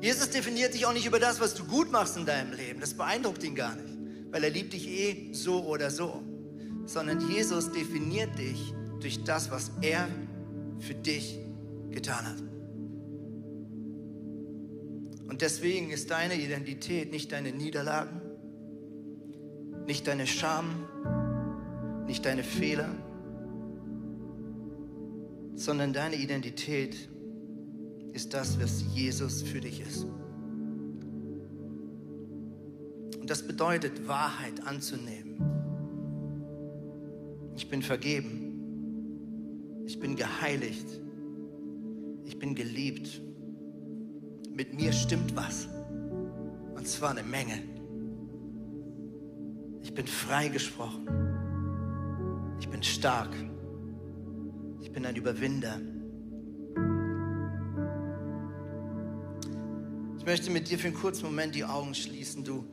[0.00, 2.80] Jesus definiert dich auch nicht über das, was du gut machst in deinem Leben.
[2.80, 3.97] Das beeindruckt ihn gar nicht,
[4.30, 6.22] weil er liebt dich eh so oder so.
[6.84, 10.08] Sondern Jesus definiert dich durch das, was er
[10.78, 11.38] für dich
[11.90, 12.42] getan hat.
[15.28, 18.20] Und deswegen ist deine Identität nicht deine Niederlagen,
[19.86, 20.86] nicht deine Scham,
[22.06, 22.88] nicht deine Fehler,
[25.54, 26.96] sondern deine Identität
[28.12, 30.06] ist das, was Jesus für dich ist.
[33.28, 35.36] Und das bedeutet, Wahrheit anzunehmen.
[37.56, 39.82] Ich bin vergeben.
[39.84, 40.86] Ich bin geheiligt.
[42.24, 43.20] Ich bin geliebt.
[44.50, 45.68] Mit mir stimmt was.
[46.74, 47.62] Und zwar eine Menge.
[49.82, 51.06] Ich bin freigesprochen.
[52.60, 53.36] Ich bin stark.
[54.80, 55.78] Ich bin ein Überwinder.
[60.16, 62.42] Ich möchte mit dir für einen kurzen Moment die Augen schließen.
[62.42, 62.64] Du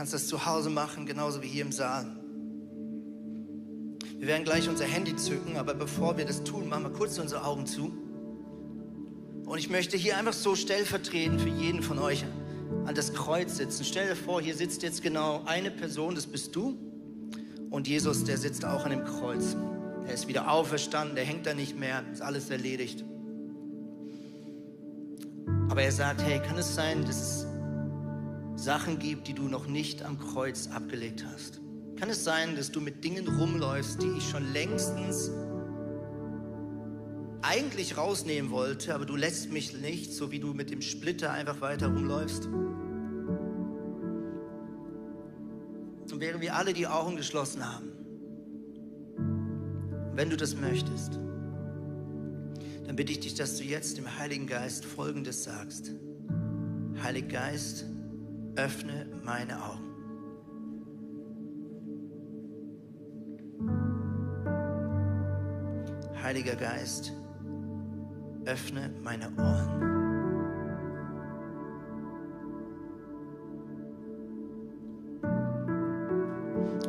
[0.00, 2.06] kannst das zu Hause machen, genauso wie hier im Saal.
[4.16, 7.44] Wir werden gleich unser Handy zücken, aber bevor wir das tun, machen wir kurz unsere
[7.44, 7.92] Augen zu.
[9.44, 12.24] Und ich möchte hier einfach so stellvertretend für jeden von euch
[12.86, 13.84] an das Kreuz sitzen.
[13.84, 16.78] Stell dir vor, hier sitzt jetzt genau eine Person, das bist du.
[17.68, 19.54] Und Jesus, der sitzt auch an dem Kreuz.
[20.06, 23.04] Er ist wieder auferstanden, der hängt da nicht mehr, ist alles erledigt.
[25.68, 27.49] Aber er sagt, hey, kann es sein, dass
[28.60, 31.62] Sachen gibt, die du noch nicht am Kreuz abgelegt hast?
[31.96, 35.30] Kann es sein, dass du mit Dingen rumläufst, die ich schon längstens
[37.40, 41.62] eigentlich rausnehmen wollte, aber du lässt mich nicht, so wie du mit dem Splitter einfach
[41.62, 42.48] weiter rumläufst?
[46.12, 47.92] Und während wir alle die Augen geschlossen haben,
[50.14, 51.14] wenn du das möchtest,
[52.84, 55.92] dann bitte ich dich, dass du jetzt dem Heiligen Geist Folgendes sagst.
[57.02, 57.86] Heiliger Geist,
[58.60, 59.86] öffne meine Augen.
[66.22, 67.12] Heiliger Geist,
[68.44, 69.80] öffne meine Ohren.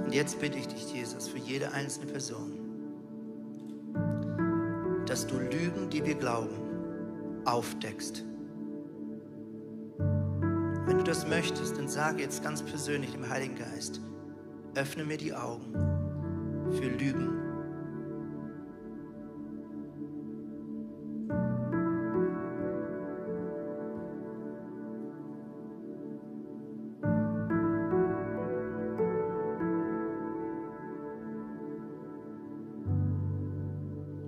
[0.03, 2.59] Und jetzt bitte ich dich, Jesus, für jede einzelne Person,
[5.05, 8.25] dass du Lügen, die wir glauben, aufdeckst.
[11.01, 13.99] Du das möchtest, dann sage jetzt ganz persönlich dem Heiligen Geist,
[14.75, 15.73] öffne mir die Augen
[16.73, 17.39] für Lügen.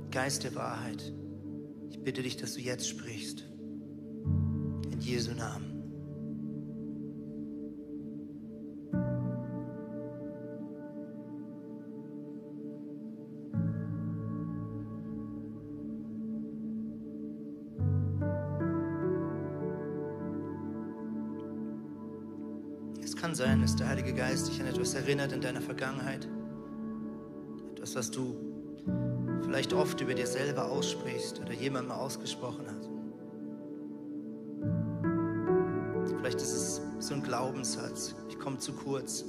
[0.10, 1.14] Geist der Wahrheit,
[1.92, 3.44] ich bitte dich, dass du jetzt sprichst.
[4.92, 5.73] In Jesu Namen.
[24.84, 26.28] Etwas erinnert in deiner Vergangenheit.
[27.72, 28.36] Etwas, was du
[29.42, 32.90] vielleicht oft über dir selber aussprichst oder jemand mal ausgesprochen hat.
[36.18, 38.14] Vielleicht ist es so ein Glaubenssatz.
[38.28, 39.24] Ich komme zu kurz.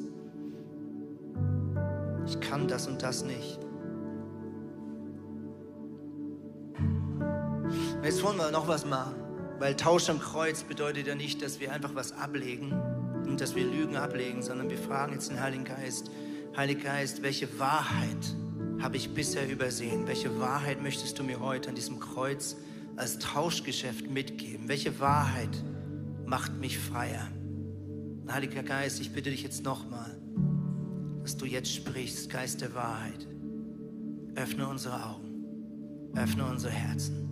[2.26, 3.60] Ich kann das und das nicht.
[8.02, 9.14] Jetzt wollen wir noch was machen,
[9.60, 12.72] weil Tausch am Kreuz bedeutet ja nicht, dass wir einfach was ablegen,
[13.26, 16.10] und dass wir Lügen ablegen, sondern wir fragen jetzt den Heiligen Geist,
[16.56, 18.36] Heiliger Geist, welche Wahrheit
[18.80, 20.06] habe ich bisher übersehen?
[20.06, 22.56] Welche Wahrheit möchtest du mir heute an diesem Kreuz
[22.96, 24.68] als Tauschgeschäft mitgeben?
[24.68, 25.64] Welche Wahrheit
[26.26, 27.26] macht mich freier?
[28.30, 30.16] Heiliger Geist, ich bitte dich jetzt nochmal,
[31.22, 33.26] dass du jetzt sprichst, Geist der Wahrheit.
[34.36, 37.23] Öffne unsere Augen, öffne unsere Herzen.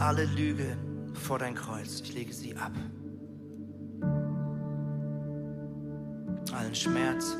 [0.00, 0.76] Alle Lüge
[1.12, 2.00] vor dein Kreuz.
[2.00, 2.72] Ich lege sie ab.
[6.52, 7.36] Allen Schmerz,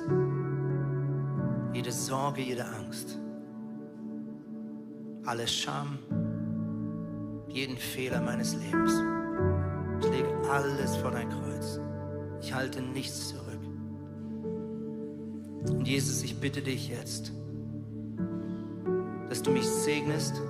[1.73, 3.19] jede Sorge, jede Angst,
[5.25, 5.99] alle Scham,
[7.49, 8.93] jeden Fehler meines Lebens.
[10.01, 11.81] Ich lege alles vor dein Kreuz.
[12.41, 13.61] Ich halte nichts zurück.
[15.69, 17.33] Und Jesus, ich bitte dich jetzt,
[19.29, 20.41] dass du mich segnest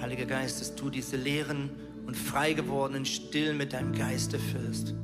[0.00, 1.70] Heiliger Geist, dass du diese leeren
[2.06, 4.94] und frei gewordenen Stillen mit deinem Geist erfüllst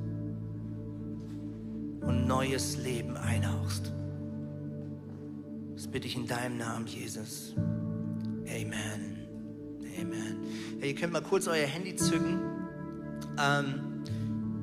[2.01, 3.93] und neues Leben einhauchst.
[5.74, 7.55] Das bitte ich in deinem Namen, Jesus.
[8.47, 9.26] Amen.
[9.99, 10.36] Amen.
[10.80, 12.38] Ja, ihr könnt mal kurz euer Handy zücken.
[13.43, 14.05] Ähm,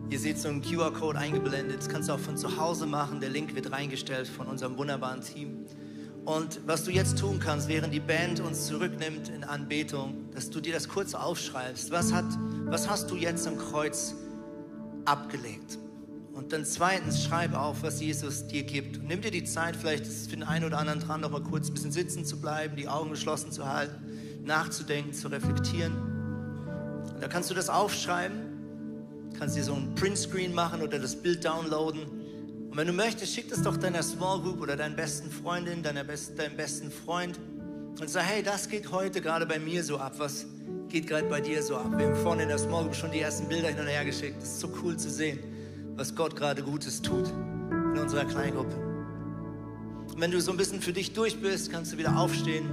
[0.10, 1.80] ihr seht so einen QR-Code eingeblendet.
[1.80, 3.20] Das kannst du auch von zu Hause machen.
[3.20, 5.66] Der Link wird reingestellt von unserem wunderbaren Team.
[6.28, 10.60] Und was du jetzt tun kannst, während die Band uns zurücknimmt in Anbetung, dass du
[10.60, 11.90] dir das kurz aufschreibst.
[11.90, 12.26] Was, hat,
[12.66, 14.14] was hast du jetzt am Kreuz
[15.06, 15.78] abgelegt?
[16.34, 18.98] Und dann zweitens, schreib auf, was Jesus dir gibt.
[18.98, 21.32] Und nimm dir die Zeit, vielleicht ist es für den einen oder anderen dran, noch
[21.32, 23.96] mal kurz ein bisschen sitzen zu bleiben, die Augen geschlossen zu halten,
[24.44, 25.94] nachzudenken, zu reflektieren.
[27.14, 31.46] Und da kannst du das aufschreiben, kannst dir so ein Printscreen machen oder das Bild
[31.46, 32.16] downloaden
[32.78, 36.04] und wenn du möchtest, schick das doch deiner Small Group oder deiner besten Freundin, deiner
[36.04, 37.40] best, deinem besten Freund
[38.00, 40.14] und sag, hey, das geht heute gerade bei mir so ab.
[40.20, 40.46] Was
[40.88, 41.98] geht gerade bei dir so ab?
[41.98, 44.40] Wir haben vorhin in der Small Group schon die ersten Bilder hin und her geschickt.
[44.40, 45.40] Das ist so cool zu sehen,
[45.96, 47.28] was Gott gerade Gutes tut
[47.72, 48.76] in unserer Kleingruppe.
[50.14, 52.70] Und wenn du so ein bisschen für dich durch bist, kannst du wieder aufstehen,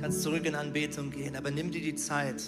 [0.00, 1.36] kannst zurück in Anbetung gehen.
[1.36, 2.42] Aber nimm dir die Zeit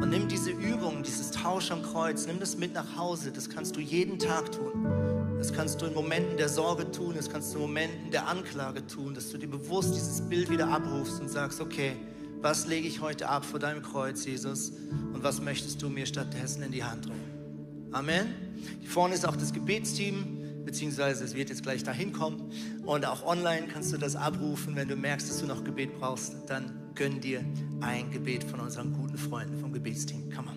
[0.00, 3.32] und nimm diese Übung, dieses Tausch am Kreuz, nimm das mit nach Hause.
[3.32, 5.15] Das kannst du jeden Tag tun.
[5.38, 8.86] Das kannst du in Momenten der Sorge tun, das kannst du in Momenten der Anklage
[8.86, 11.92] tun, dass du dir bewusst dieses Bild wieder abrufst und sagst, okay,
[12.40, 14.70] was lege ich heute ab vor deinem Kreuz, Jesus,
[15.12, 17.90] und was möchtest du mir stattdessen in die Hand drücken?
[17.92, 18.34] Amen.
[18.80, 22.50] Hier vorne ist auch das Gebetsteam, beziehungsweise es wird jetzt gleich dahin kommen.
[22.84, 26.34] Und auch online kannst du das abrufen, wenn du merkst, dass du noch Gebet brauchst,
[26.48, 27.44] dann gönn dir
[27.80, 30.30] ein Gebet von unseren guten Freunden vom Gebetsteam.
[30.34, 30.55] Komm on.